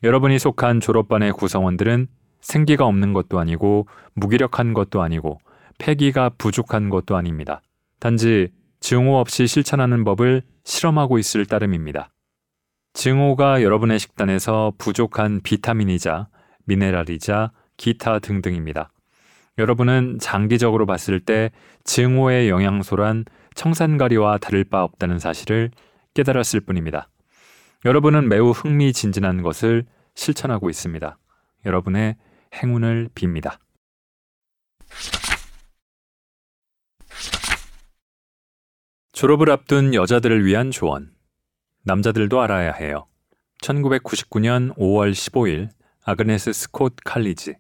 여러분이 0.04 0.40
속한 0.40 0.80
졸업반의 0.80 1.34
구성원들은 1.34 2.08
생기가 2.40 2.86
없는 2.86 3.12
것도 3.12 3.40
아니고 3.40 3.88
무기력한 4.14 4.74
것도 4.74 5.02
아니고 5.02 5.42
패기가 5.80 6.30
부족한 6.38 6.88
것도 6.88 7.18
아닙니다. 7.18 7.62
단지 8.00 8.54
증오 8.80 9.18
없이 9.18 9.48
실천하는 9.48 10.06
법을 10.06 10.44
실험하고 10.64 11.18
있을 11.18 11.46
따름입니다. 11.46 12.10
증오가 12.94 13.62
여러분의 13.64 14.00
식단에서 14.00 14.74
부족한 14.78 15.42
비타민이자 15.44 16.28
미네랄이자 16.66 17.52
기타 17.78 18.20
등등입니다. 18.20 18.92
여러분은 19.58 20.20
장기적으로 20.20 20.86
봤을 20.86 21.20
때 21.20 21.52
증오의 21.84 22.50
영양소란 22.50 23.26
청산가리와 23.56 24.38
다를 24.38 24.64
바 24.64 24.84
없다는 24.84 25.20
사실을 25.20 25.72
깨달았을 26.14 26.62
뿐입니다. 26.62 27.10
여러분은 27.86 28.28
매우 28.28 28.52
흥미진진한 28.52 29.42
것을 29.42 29.86
실천하고 30.16 30.70
있습니다. 30.70 31.18
여러분의 31.66 32.16
행운을 32.54 33.10
빕니다. 33.16 33.58
졸업을 39.14 39.52
앞둔 39.52 39.94
여자들을 39.94 40.46
위한 40.46 40.72
조언. 40.72 41.12
남자들도 41.90 42.40
알아야 42.40 42.72
해요. 42.74 43.08
1999년 43.64 44.76
5월 44.78 45.12
15일 45.12 45.70
아그네스 46.06 46.54
스콧 46.54 46.98
칼리지. 47.04 47.56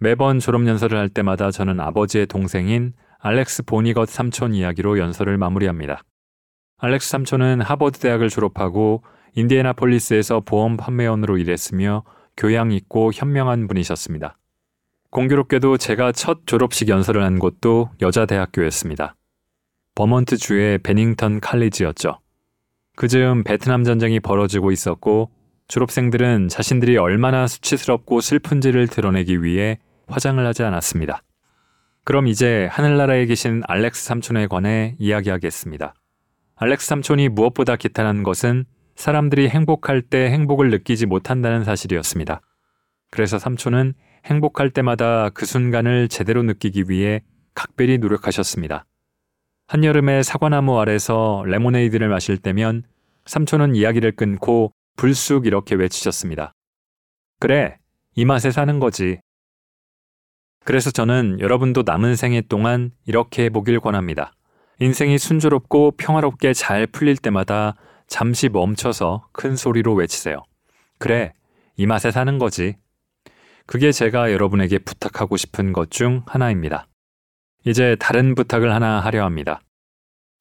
매번 0.00 0.40
졸업 0.40 0.66
연설을 0.66 0.98
할 0.98 1.08
때마다 1.08 1.52
저는 1.52 1.78
아버지의 1.78 2.26
동생인 2.26 2.92
알렉스 3.20 3.62
보니것 3.62 4.08
삼촌 4.08 4.52
이야기로 4.52 4.98
연설을 4.98 5.38
마무리합니다. 5.38 6.02
알렉스 6.78 7.08
삼촌은 7.08 7.60
하버드 7.60 8.00
대학을 8.00 8.28
졸업하고 8.28 9.04
인디애나폴리스에서 9.36 10.40
보험 10.40 10.76
판매원으로 10.76 11.38
일했으며 11.38 12.02
교양 12.36 12.72
있고 12.72 13.12
현명한 13.14 13.68
분이셨습니다. 13.68 14.36
공교롭게도 15.10 15.76
제가 15.78 16.10
첫 16.10 16.46
졸업식 16.46 16.88
연설을 16.88 17.22
한 17.22 17.38
곳도 17.38 17.90
여자 18.02 18.26
대학교였습니다. 18.26 19.14
버몬트 19.94 20.36
주의 20.36 20.78
베닝턴 20.78 21.40
칼리지였죠. 21.40 22.18
그 22.96 23.08
즈음 23.08 23.44
베트남 23.44 23.84
전쟁이 23.84 24.20
벌어지고 24.20 24.72
있었고 24.72 25.30
졸업생들은 25.68 26.48
자신들이 26.48 26.96
얼마나 26.96 27.46
수치스럽고 27.46 28.20
슬픈지를 28.20 28.88
드러내기 28.88 29.42
위해 29.42 29.78
화장을 30.06 30.44
하지 30.44 30.62
않았습니다. 30.62 31.22
그럼 32.04 32.26
이제 32.26 32.68
하늘나라에 32.70 33.26
계신 33.26 33.62
알렉스 33.66 34.04
삼촌에 34.04 34.46
관해 34.46 34.94
이야기하겠습니다. 34.98 35.94
알렉스 36.56 36.86
삼촌이 36.86 37.30
무엇보다 37.30 37.76
개탄한 37.76 38.22
것은 38.22 38.64
사람들이 38.96 39.48
행복할 39.48 40.02
때 40.02 40.30
행복을 40.30 40.70
느끼지 40.70 41.06
못한다는 41.06 41.64
사실이었습니다. 41.64 42.40
그래서 43.10 43.38
삼촌은 43.38 43.94
행복할 44.26 44.70
때마다 44.70 45.30
그 45.30 45.46
순간을 45.46 46.08
제대로 46.08 46.42
느끼기 46.42 46.84
위해 46.88 47.22
각별히 47.54 47.98
노력하셨습니다. 47.98 48.86
한여름에 49.66 50.22
사과나무 50.22 50.78
아래서 50.78 51.42
레모네이드를 51.46 52.08
마실 52.08 52.36
때면 52.36 52.82
삼촌은 53.26 53.74
이야기를 53.74 54.12
끊고 54.12 54.72
불쑥 54.96 55.46
이렇게 55.46 55.74
외치셨습니다. 55.74 56.52
그래, 57.40 57.78
이 58.14 58.24
맛에 58.24 58.50
사는 58.50 58.78
거지. 58.78 59.18
그래서 60.64 60.90
저는 60.90 61.40
여러분도 61.40 61.82
남은 61.84 62.16
생애 62.16 62.40
동안 62.42 62.90
이렇게 63.06 63.44
해보길 63.44 63.80
권합니다. 63.80 64.32
인생이 64.80 65.18
순조롭고 65.18 65.92
평화롭게 65.92 66.52
잘 66.52 66.86
풀릴 66.86 67.16
때마다 67.16 67.74
잠시 68.06 68.48
멈춰서 68.48 69.28
큰 69.32 69.56
소리로 69.56 69.94
외치세요. 69.94 70.42
그래, 70.98 71.32
이 71.76 71.86
맛에 71.86 72.10
사는 72.10 72.38
거지. 72.38 72.76
그게 73.66 73.92
제가 73.92 74.30
여러분에게 74.32 74.78
부탁하고 74.78 75.36
싶은 75.36 75.72
것 75.72 75.88
중 75.90 76.22
하나입니다. 76.26 76.86
이제 77.64 77.96
다른 77.98 78.34
부탁을 78.34 78.72
하나 78.72 79.00
하려 79.00 79.24
합니다. 79.24 79.60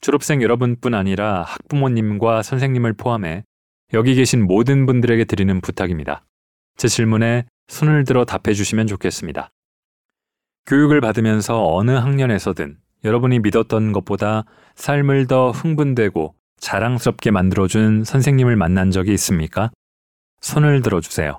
졸업생 0.01 0.41
여러분뿐 0.41 0.93
아니라 0.93 1.43
학부모님과 1.43 2.43
선생님을 2.43 2.93
포함해 2.93 3.45
여기 3.93 4.15
계신 4.15 4.45
모든 4.45 4.85
분들에게 4.85 5.23
드리는 5.25 5.61
부탁입니다. 5.61 6.25
제 6.75 6.87
질문에 6.87 7.45
손을 7.67 8.03
들어 8.03 8.25
답해 8.25 8.53
주시면 8.53 8.87
좋겠습니다. 8.87 9.51
교육을 10.65 10.99
받으면서 10.99 11.73
어느 11.73 11.91
학년에서든 11.91 12.77
여러분이 13.05 13.39
믿었던 13.39 13.93
것보다 13.93 14.43
삶을 14.75 15.27
더 15.27 15.51
흥분되고 15.51 16.35
자랑스럽게 16.59 17.31
만들어준 17.31 18.03
선생님을 18.03 18.55
만난 18.55 18.91
적이 18.91 19.13
있습니까? 19.13 19.71
손을 20.41 20.81
들어주세요. 20.81 21.37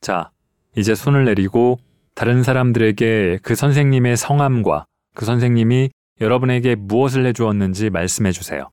자, 0.00 0.30
이제 0.76 0.94
손을 0.94 1.24
내리고 1.24 1.78
다른 2.14 2.42
사람들에게 2.42 3.40
그 3.42 3.54
선생님의 3.54 4.16
성함과 4.16 4.86
그 5.16 5.24
선생님이 5.24 5.88
여러분에게 6.20 6.74
무엇을 6.74 7.24
해주었는지 7.26 7.88
말씀해 7.88 8.32
주세요. 8.32 8.70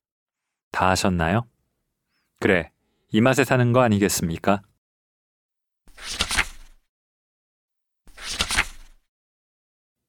다 0.70 0.90
하셨나요? 0.90 1.46
그래, 2.38 2.70
이 3.10 3.22
맛에 3.22 3.44
사는 3.44 3.72
거 3.72 3.80
아니겠습니까? 3.80 4.60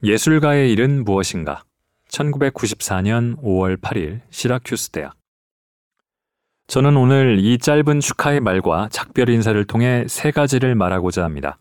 예술가의 0.04 0.74
일은 0.74 1.06
무엇인가? 1.06 1.64
1994년 2.10 3.38
5월 3.38 3.80
8일 3.80 4.20
시라큐스 4.30 4.90
대학. 4.90 5.16
저는 6.68 6.98
오늘 6.98 7.40
이 7.40 7.58
짧은 7.58 8.02
축하의 8.02 8.42
말과 8.42 8.90
작별 8.92 9.30
인사를 9.30 9.64
통해 9.66 10.04
세 10.10 10.32
가지를 10.32 10.76
말하고자 10.76 11.24
합니다. 11.24 11.60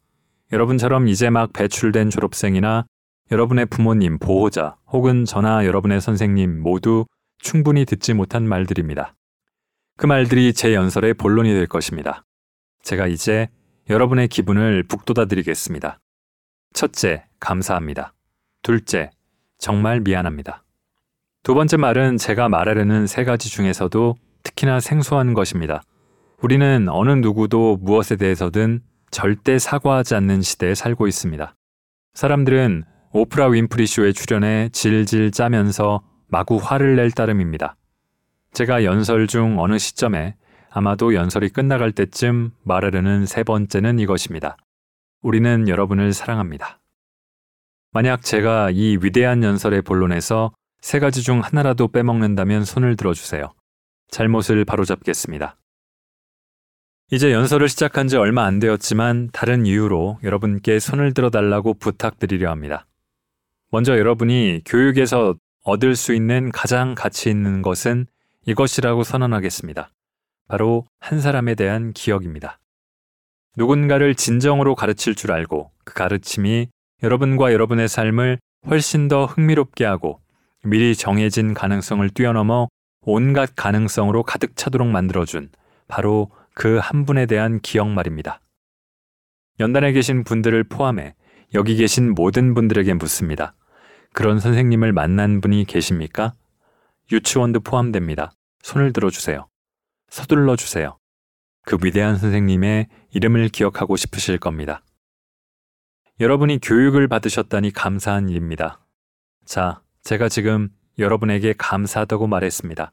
여러분처럼 0.53 1.07
이제 1.07 1.31
막 1.31 1.53
배출된 1.53 2.11
졸업생이나 2.11 2.87
여러분의 3.31 3.67
부모님, 3.67 4.19
보호자 4.19 4.77
혹은 4.87 5.25
저나 5.25 5.65
여러분의 5.65 6.01
선생님 6.01 6.61
모두 6.63 7.07
충분히 7.39 7.85
듣지 7.85 8.13
못한 8.13 8.47
말들입니다. 8.47 9.15
그 9.97 10.07
말들이 10.07 10.53
제 10.53 10.75
연설의 10.75 11.15
본론이 11.15 11.53
될 11.53 11.67
것입니다. 11.67 12.25
제가 12.83 13.07
이제 13.07 13.49
여러분의 13.89 14.29
기분을 14.29 14.83
북돋아 14.85 15.27
드리겠습니다. 15.27 16.01
첫째, 16.75 17.25
감사합니다. 17.41 18.13
둘째, 18.63 19.11
정말 19.59 20.01
미안합니다. 20.01 20.65
두 21.43 21.55
번째 21.55 21.77
말은 21.77 22.19
제가 22.19 22.49
말하려는 22.49 23.07
세 23.07 23.25
가지 23.25 23.49
중에서도 23.49 24.17
특히나 24.43 24.81
생소한 24.81 25.33
것입니다. 25.33 25.83
우리는 26.43 26.89
어느 26.91 27.11
누구도 27.13 27.79
무엇에 27.81 28.17
대해서든 28.17 28.83
절대 29.11 29.59
사과하지 29.59 30.15
않는 30.17 30.43
시대에 30.43 30.75
살고 30.75 31.07
있습니다. 31.07 31.55
사람들은 32.15 32.85
오프라 33.17 33.47
윈프리 33.47 33.87
쇼에 33.87 34.13
출연해 34.13 34.71
질질 34.73 35.31
짜면서 35.31 36.03
마구 36.27 36.57
화를 36.57 36.97
낼 36.97 37.13
따름입니다. 37.13 37.77
제가 38.53 38.83
연설 38.83 39.29
중 39.29 39.61
어느 39.61 39.79
시점에 39.79 40.35
아마도 40.69 41.15
연설이 41.15 41.49
끝나갈 41.49 41.93
때쯤 41.93 42.51
말하려는 42.65 43.25
세 43.25 43.45
번째는 43.45 44.01
이것입니다. 44.01 44.57
우리는 45.23 45.69
여러분을 45.69 46.13
사랑합니다. 46.13 46.81
만약 47.93 48.23
제가 48.23 48.71
이 48.73 48.99
위대한 49.01 49.45
연설의 49.45 49.83
본론에서 49.83 50.53
세 50.81 50.99
가지 50.99 51.23
중 51.23 51.39
하나라도 51.39 51.87
빼먹는다면 51.87 52.65
손을 52.65 52.97
들어주세요. 52.97 53.55
잘못을 54.09 54.65
바로잡겠습니다. 54.65 55.57
이제 57.13 57.33
연설을 57.33 57.69
시작한 57.69 58.09
지 58.09 58.17
얼마 58.17 58.45
안 58.45 58.59
되었지만 58.59 59.31
다른 59.33 59.67
이유로 59.67 60.19
여러분께 60.25 60.81
손을 60.81 61.15
들어달라고 61.15 61.75
부탁드리려 61.75 62.51
합니다. 62.51 62.89
먼저 63.75 63.99
여러분이 63.99 64.61
교육에서 64.65 65.35
얻을 65.65 65.97
수 65.97 66.15
있는 66.15 66.53
가장 66.53 66.95
가치 66.95 67.29
있는 67.29 67.61
것은 67.61 68.07
이것이라고 68.47 69.03
선언하겠습니다. 69.03 69.91
바로 70.47 70.87
한 71.01 71.21
사람에 71.21 71.57
대한 71.57 71.93
기억입니다. 71.93 72.61
누군가를 73.57 74.15
진정으로 74.15 74.77
가르칠 74.77 75.17
줄 75.17 75.33
알고 75.33 75.73
그 75.85 75.93
가르침이 75.93 76.69
여러분과 77.03 77.53
여러분의 77.53 77.89
삶을 77.89 78.39
훨씬 78.69 79.09
더 79.09 79.27
흥미롭게 79.27 79.85
하고 79.85 80.21
미리 80.63 80.95
정해진 80.95 81.53
가능성을 81.53 82.09
뛰어넘어 82.11 82.69
온갖 83.01 83.55
가능성으로 83.57 84.23
가득 84.23 84.55
차도록 84.55 84.87
만들어준 84.87 85.51
바로 85.89 86.31
그 86.55 86.79
한 86.79 87.07
분에 87.07 87.27
대한 87.27 87.59
기억 87.59 87.89
말입니다. 87.89 88.41
연단에 89.59 89.91
계신 89.91 90.23
분들을 90.23 90.63
포함해 90.63 91.17
여기 91.55 91.75
계신 91.75 92.15
모든 92.15 92.55
분들에게 92.55 92.95
묻습니다. 92.95 93.57
그런 94.15 94.39
선생님을 94.39 94.93
만난 94.93 95.41
분이 95.41 95.65
계십니까? 95.65 96.33
유치원도 97.11 97.61
포함됩니다. 97.61 98.33
손을 98.63 98.93
들어주세요. 98.93 99.49
서둘러 100.09 100.55
주세요. 100.55 100.97
그 101.67 101.77
위대한 101.83 102.17
선생님의 102.17 102.87
이름을 103.13 103.49
기억하고 103.49 103.97
싶으실 103.97 104.39
겁니다. 104.39 104.83
여러분이 106.21 106.61
교육을 106.63 107.09
받으셨다니 107.09 107.73
감사한 107.73 108.29
일입니다. 108.29 108.87
자, 109.45 109.83
제가 110.05 110.29
지금 110.29 110.69
여러분에게 110.97 111.53
감사하다고 111.59 112.29
말했습니다. 112.29 112.93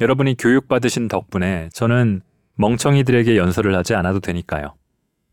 여러분이 0.00 0.36
교육받으신 0.36 1.06
덕분에 1.06 1.68
저는 1.72 2.22
멍청이들에게 2.56 3.36
연설을 3.36 3.76
하지 3.76 3.94
않아도 3.94 4.18
되니까요. 4.18 4.74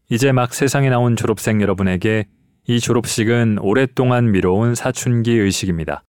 이제 0.09 0.31
막 0.31 0.53
세상에 0.53 0.91
나온 0.91 1.15
졸업생 1.15 1.59
여러분에게 1.59 2.27
이 2.69 2.81
졸업식은 2.81 3.59
오랫동안 3.61 4.31
미뤄온 4.31 4.75
사춘기 4.75 5.31
의식입니다. 5.31 6.03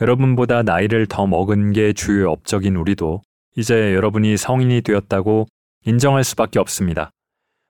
여러분보다 0.00 0.62
나이를 0.62 1.04
더 1.04 1.26
먹은 1.26 1.72
게 1.72 1.92
주요 1.92 2.30
업적인 2.30 2.74
우리도 2.74 3.20
이제 3.54 3.94
여러분이 3.94 4.38
성인이 4.38 4.80
되었다고 4.80 5.46
인정할 5.84 6.24
수밖에 6.24 6.58
없습니다. 6.58 7.10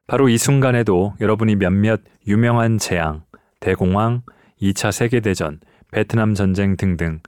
바로 0.06 0.28
이 0.28 0.38
순간에도 0.38 1.12
여러분이 1.20 1.56
몇몇 1.56 2.02
유명한 2.28 2.78
재앙, 2.78 3.24
대공황, 3.58 4.22
2차 4.62 4.92
세계대전, 4.92 5.58
베트남 5.90 6.34
전쟁 6.34 6.76
등등을 6.76 7.20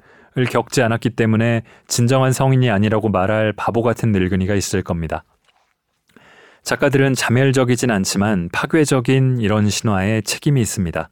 겪지 0.52 0.82
않았기 0.82 1.10
때문에 1.10 1.62
진정한 1.88 2.30
성인이 2.30 2.70
아니라고 2.70 3.08
말할 3.08 3.54
바보 3.54 3.82
같은 3.82 4.12
늙은이가 4.12 4.54
있을 4.54 4.82
겁니다. 4.82 5.24
작가들은 6.62 7.14
자멸적이진 7.14 7.90
않지만 7.90 8.48
파괴적인 8.52 9.38
이런 9.40 9.68
신화에 9.68 10.20
책임이 10.20 10.60
있습니다. 10.60 11.10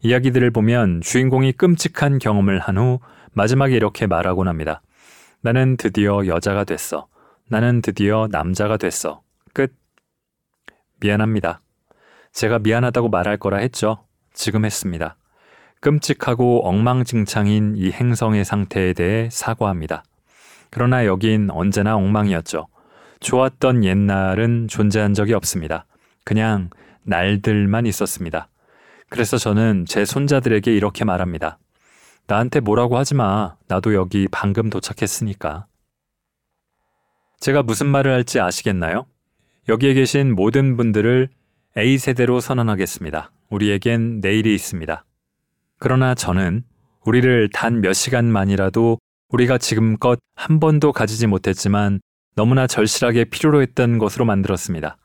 이야기들을 0.00 0.50
보면 0.50 1.00
주인공이 1.02 1.52
끔찍한 1.52 2.18
경험을 2.18 2.58
한 2.60 2.78
후 2.78 3.00
마지막에 3.32 3.74
이렇게 3.76 4.06
말하곤 4.06 4.48
합니다. 4.48 4.80
나는 5.42 5.76
드디어 5.76 6.26
여자가 6.26 6.64
됐어. 6.64 7.06
나는 7.48 7.82
드디어 7.82 8.28
남자가 8.30 8.76
됐어. 8.78 9.22
끝. 9.52 9.74
미안합니다. 11.00 11.60
제가 12.32 12.58
미안하다고 12.58 13.10
말할 13.10 13.36
거라 13.36 13.58
했죠. 13.58 14.04
지금 14.32 14.64
했습니다. 14.64 15.16
끔찍하고 15.80 16.66
엉망진창인 16.66 17.74
이 17.76 17.90
행성의 17.92 18.44
상태에 18.46 18.94
대해 18.94 19.28
사과합니다. 19.30 20.02
그러나 20.70 21.04
여긴 21.04 21.50
언제나 21.50 21.96
엉망이었죠. 21.96 22.66
좋았던 23.26 23.82
옛날은 23.82 24.68
존재한 24.68 25.12
적이 25.12 25.32
없습니다. 25.34 25.84
그냥 26.24 26.70
날들만 27.02 27.84
있었습니다. 27.86 28.48
그래서 29.08 29.36
저는 29.36 29.84
제 29.84 30.04
손자들에게 30.04 30.72
이렇게 30.72 31.04
말합니다. 31.04 31.58
나한테 32.28 32.60
뭐라고 32.60 32.96
하지 32.96 33.16
마. 33.16 33.56
나도 33.66 33.94
여기 33.94 34.28
방금 34.30 34.70
도착했으니까. 34.70 35.66
제가 37.40 37.64
무슨 37.64 37.88
말을 37.88 38.12
할지 38.12 38.38
아시겠나요? 38.38 39.06
여기에 39.68 39.94
계신 39.94 40.32
모든 40.36 40.76
분들을 40.76 41.28
A세대로 41.76 42.38
선언하겠습니다. 42.38 43.32
우리에겐 43.50 44.20
내일이 44.20 44.54
있습니다. 44.54 45.04
그러나 45.80 46.14
저는 46.14 46.62
우리를 47.04 47.50
단 47.52 47.80
몇 47.80 47.92
시간만이라도 47.92 48.98
우리가 49.30 49.58
지금껏 49.58 50.20
한 50.36 50.60
번도 50.60 50.92
가지지 50.92 51.26
못했지만 51.26 52.00
너무나 52.36 52.66
절실하게 52.66 53.24
필요로 53.24 53.62
했던 53.62 53.98
것으로 53.98 54.26
만들었습니다. 54.26 54.98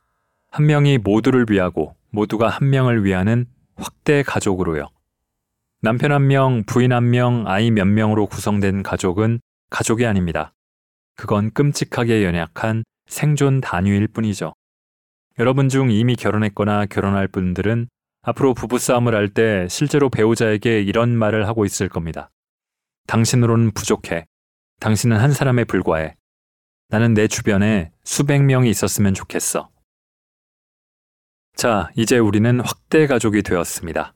한 0.50 0.66
명이 0.66 0.98
모두를 0.98 1.46
위하고 1.48 1.96
모두가 2.10 2.48
한 2.50 2.68
명을 2.68 3.04
위하는 3.04 3.46
확대 3.74 4.22
가족으로요. 4.22 4.88
남편 5.80 6.12
한 6.12 6.26
명, 6.26 6.62
부인 6.66 6.92
한 6.92 7.08
명, 7.10 7.44
아이 7.48 7.70
몇 7.70 7.86
명으로 7.86 8.26
구성된 8.26 8.82
가족은 8.82 9.40
가족이 9.70 10.04
아닙니다. 10.04 10.52
그건 11.16 11.50
끔찍하게 11.52 12.22
연약한 12.22 12.84
생존 13.06 13.62
단위일 13.62 14.08
뿐이죠. 14.08 14.52
여러분 15.38 15.70
중 15.70 15.90
이미 15.90 16.14
결혼했거나 16.16 16.84
결혼할 16.86 17.28
분들은 17.28 17.88
앞으로 18.20 18.52
부부싸움을 18.52 19.14
할 19.14 19.30
때 19.30 19.66
실제로 19.70 20.10
배우자에게 20.10 20.82
이런 20.82 21.16
말을 21.16 21.48
하고 21.48 21.64
있을 21.64 21.88
겁니다. 21.88 22.30
당신으로는 23.06 23.70
부족해. 23.72 24.26
당신은 24.80 25.16
한 25.16 25.32
사람에 25.32 25.64
불과해. 25.64 26.14
나는 26.92 27.14
내 27.14 27.26
주변에 27.26 27.90
수백 28.04 28.42
명이 28.42 28.68
있었으면 28.68 29.14
좋겠어. 29.14 29.70
자, 31.56 31.90
이제 31.96 32.18
우리는 32.18 32.60
확대 32.60 33.06
가족이 33.06 33.42
되었습니다. 33.42 34.12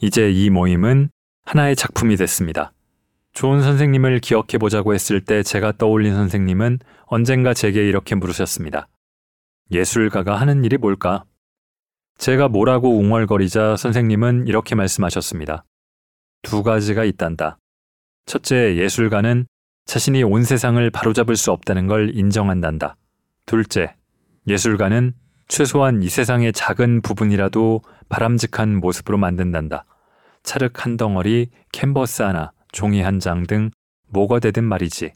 이제 0.00 0.28
이 0.28 0.50
모임은 0.50 1.10
하나의 1.44 1.76
작품이 1.76 2.16
됐습니다. 2.16 2.72
좋은 3.34 3.62
선생님을 3.62 4.18
기억해 4.18 4.58
보자고 4.58 4.94
했을 4.94 5.24
때 5.24 5.44
제가 5.44 5.76
떠올린 5.78 6.12
선생님은 6.12 6.80
언젠가 7.04 7.54
제게 7.54 7.88
이렇게 7.88 8.16
물으셨습니다. 8.16 8.88
예술가가 9.70 10.34
하는 10.34 10.64
일이 10.64 10.76
뭘까? 10.76 11.22
제가 12.16 12.48
뭐라고 12.48 12.98
웅얼거리자 12.98 13.76
선생님은 13.76 14.48
이렇게 14.48 14.74
말씀하셨습니다. 14.74 15.64
두 16.42 16.64
가지가 16.64 17.04
있단다. 17.04 17.58
첫째, 18.26 18.76
예술가는 18.76 19.46
자신이 19.88 20.22
온 20.22 20.44
세상을 20.44 20.90
바로잡을 20.90 21.34
수 21.34 21.50
없다는 21.50 21.86
걸 21.86 22.14
인정한단다. 22.14 22.96
둘째, 23.46 23.94
예술가는 24.46 25.14
최소한 25.48 26.02
이 26.02 26.10
세상의 26.10 26.52
작은 26.52 27.00
부분이라도 27.00 27.80
바람직한 28.10 28.76
모습으로 28.80 29.16
만든단다. 29.16 29.86
찰흙 30.42 30.84
한 30.84 30.98
덩어리, 30.98 31.48
캔버스 31.72 32.20
하나, 32.20 32.52
종이 32.70 33.00
한 33.00 33.18
장 33.18 33.46
등 33.46 33.70
뭐가 34.10 34.40
되든 34.40 34.62
말이지. 34.62 35.14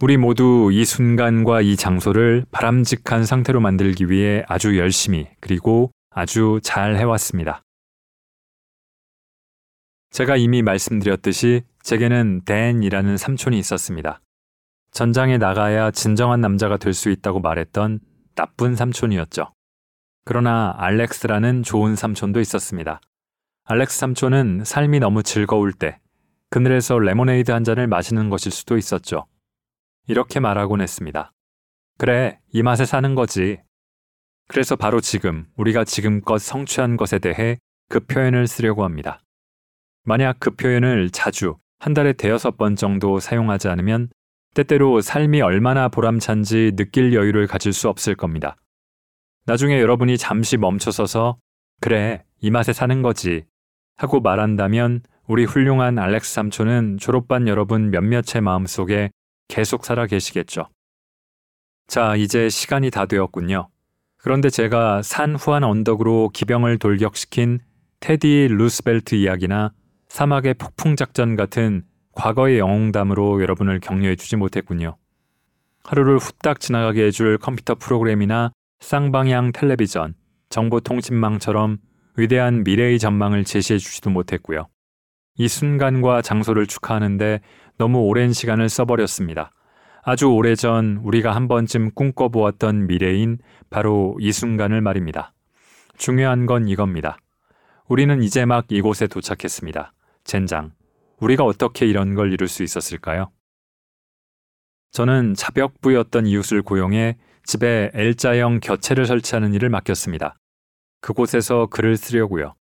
우리 0.00 0.16
모두 0.16 0.70
이 0.72 0.84
순간과 0.84 1.62
이 1.62 1.74
장소를 1.74 2.46
바람직한 2.52 3.24
상태로 3.24 3.58
만들기 3.58 4.10
위해 4.10 4.44
아주 4.46 4.78
열심히 4.78 5.26
그리고 5.40 5.90
아주 6.10 6.60
잘 6.62 6.96
해왔습니다. 6.96 7.62
제가 10.10 10.36
이미 10.36 10.62
말씀드렸듯이 10.62 11.62
제게는 11.88 12.42
댄이라는 12.44 13.16
삼촌이 13.16 13.58
있었습니다. 13.60 14.20
전장에 14.90 15.38
나가야 15.38 15.90
진정한 15.90 16.38
남자가 16.42 16.76
될 16.76 16.92
수 16.92 17.08
있다고 17.08 17.40
말했던 17.40 18.00
나쁜 18.34 18.76
삼촌이었죠. 18.76 19.54
그러나 20.26 20.74
알렉스라는 20.76 21.62
좋은 21.62 21.96
삼촌도 21.96 22.40
있었습니다. 22.40 23.00
알렉스 23.64 24.00
삼촌은 24.00 24.64
삶이 24.66 25.00
너무 25.00 25.22
즐거울 25.22 25.72
때 25.72 25.98
그늘에서 26.50 26.98
레모네이드 26.98 27.52
한 27.52 27.64
잔을 27.64 27.86
마시는 27.86 28.28
것일 28.28 28.52
수도 28.52 28.76
있었죠. 28.76 29.24
이렇게 30.08 30.40
말하곤 30.40 30.82
했습니다. 30.82 31.32
그래, 31.96 32.38
이 32.52 32.62
맛에 32.62 32.84
사는 32.84 33.14
거지. 33.14 33.62
그래서 34.46 34.76
바로 34.76 35.00
지금 35.00 35.46
우리가 35.56 35.84
지금껏 35.84 36.36
성취한 36.36 36.98
것에 36.98 37.18
대해 37.18 37.58
그 37.88 38.00
표현을 38.00 38.46
쓰려고 38.46 38.84
합니다. 38.84 39.22
만약 40.04 40.36
그 40.38 40.50
표현을 40.50 41.08
자주 41.08 41.56
한 41.78 41.94
달에 41.94 42.12
대여섯 42.12 42.56
번 42.56 42.76
정도 42.76 43.20
사용하지 43.20 43.68
않으면 43.68 44.08
때때로 44.54 45.00
삶이 45.00 45.40
얼마나 45.40 45.88
보람찬지 45.88 46.72
느낄 46.76 47.14
여유를 47.14 47.46
가질 47.46 47.72
수 47.72 47.88
없을 47.88 48.14
겁니다. 48.14 48.56
나중에 49.46 49.80
여러분이 49.80 50.18
잠시 50.18 50.56
멈춰서서 50.56 51.38
그래, 51.80 52.24
이 52.40 52.50
맛에 52.50 52.72
사는 52.72 53.02
거지 53.02 53.44
하고 53.96 54.20
말한다면 54.20 55.02
우리 55.26 55.44
훌륭한 55.44 55.98
알렉스 55.98 56.32
삼촌은 56.34 56.98
졸업반 56.98 57.46
여러분 57.46 57.90
몇몇의 57.90 58.40
마음속에 58.42 59.10
계속 59.46 59.84
살아 59.84 60.06
계시겠죠. 60.06 60.68
자, 61.86 62.16
이제 62.16 62.48
시간이 62.48 62.90
다 62.90 63.06
되었군요. 63.06 63.68
그런데 64.18 64.50
제가 64.50 65.02
산 65.02 65.36
후한 65.36 65.64
언덕으로 65.64 66.30
기병을 66.34 66.78
돌격시킨 66.78 67.60
테디 68.00 68.48
루스벨트 68.50 69.14
이야기나 69.14 69.72
사막의 70.08 70.54
폭풍 70.54 70.96
작전 70.96 71.36
같은 71.36 71.84
과거의 72.12 72.58
영웅담으로 72.58 73.40
여러분을 73.40 73.80
격려해 73.80 74.16
주지 74.16 74.36
못했군요. 74.36 74.96
하루를 75.84 76.18
후딱 76.18 76.60
지나가게 76.60 77.04
해줄 77.04 77.38
컴퓨터 77.38 77.74
프로그램이나 77.74 78.50
쌍방향 78.80 79.52
텔레비전, 79.52 80.14
정보통신망처럼 80.50 81.78
위대한 82.16 82.64
미래의 82.64 82.98
전망을 82.98 83.44
제시해 83.44 83.78
주지도 83.78 84.10
못했고요. 84.10 84.68
이 85.36 85.46
순간과 85.46 86.22
장소를 86.22 86.66
축하하는데 86.66 87.40
너무 87.76 88.00
오랜 88.00 88.32
시간을 88.32 88.68
써버렸습니다. 88.68 89.52
아주 90.02 90.26
오래전 90.26 91.00
우리가 91.04 91.34
한 91.34 91.48
번쯤 91.48 91.92
꿈꿔보았던 91.94 92.86
미래인 92.86 93.38
바로 93.70 94.16
이 94.20 94.32
순간을 94.32 94.80
말입니다. 94.80 95.32
중요한 95.96 96.46
건 96.46 96.66
이겁니다. 96.66 97.18
우리는 97.86 98.22
이제 98.22 98.44
막 98.44 98.66
이곳에 98.70 99.06
도착했습니다. 99.06 99.92
젠장. 100.28 100.72
우리가 101.20 101.42
어떻게 101.42 101.86
이런 101.86 102.14
걸 102.14 102.32
이룰 102.32 102.48
수 102.48 102.62
있었을까요? 102.62 103.32
저는 104.92 105.34
자벽부였던 105.34 106.26
이웃을 106.26 106.60
고용해 106.62 107.16
집에 107.44 107.90
L자형 107.94 108.60
겨체를 108.60 109.06
설치하는 109.06 109.54
일을 109.54 109.70
맡겼습니다. 109.70 110.36
그곳에서 111.00 111.66
글을 111.66 111.96
쓰려고요. 111.96 112.54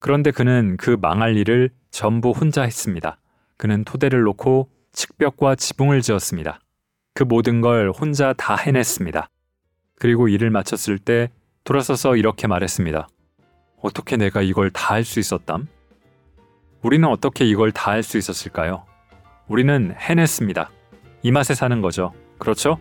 그런데 0.00 0.30
그는 0.30 0.78
그 0.78 0.96
망할 1.00 1.36
일을 1.36 1.70
전부 1.90 2.30
혼자 2.30 2.62
했습니다. 2.62 3.20
그는 3.58 3.84
토대를 3.84 4.22
놓고 4.22 4.70
측벽과 4.92 5.54
지붕을 5.56 6.00
지었습니다. 6.00 6.60
그 7.14 7.24
모든 7.24 7.60
걸 7.60 7.90
혼자 7.90 8.32
다 8.32 8.56
해냈습니다. 8.56 9.28
그리고 9.96 10.28
일을 10.28 10.48
마쳤을 10.48 10.98
때 10.98 11.30
돌아서서 11.64 12.16
이렇게 12.16 12.46
말했습니다. 12.46 13.06
어떻게 13.82 14.16
내가 14.16 14.40
이걸 14.40 14.70
다 14.70 14.94
할 14.94 15.04
수 15.04 15.20
있었담? 15.20 15.68
우리는 16.82 17.08
어떻게 17.08 17.44
이걸 17.44 17.72
다 17.72 17.92
할 17.92 18.02
수 18.02 18.18
있었을까요? 18.18 18.84
우리는 19.48 19.94
해냈습니다. 19.98 20.70
이 21.22 21.30
맛에 21.30 21.54
사는 21.54 21.80
거죠. 21.80 22.12
그렇죠? 22.38 22.78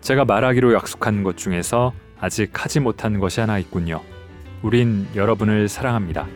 제가 0.00 0.24
말하기로 0.24 0.74
약속한 0.74 1.22
것 1.22 1.36
중에서 1.36 1.92
아직 2.20 2.62
하지 2.62 2.80
못한 2.80 3.18
것이 3.18 3.40
하나 3.40 3.58
있군요. 3.58 4.02
우린 4.62 5.06
여러분을 5.14 5.68
사랑합니다. 5.68 6.26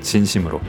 진심으로. 0.00 0.60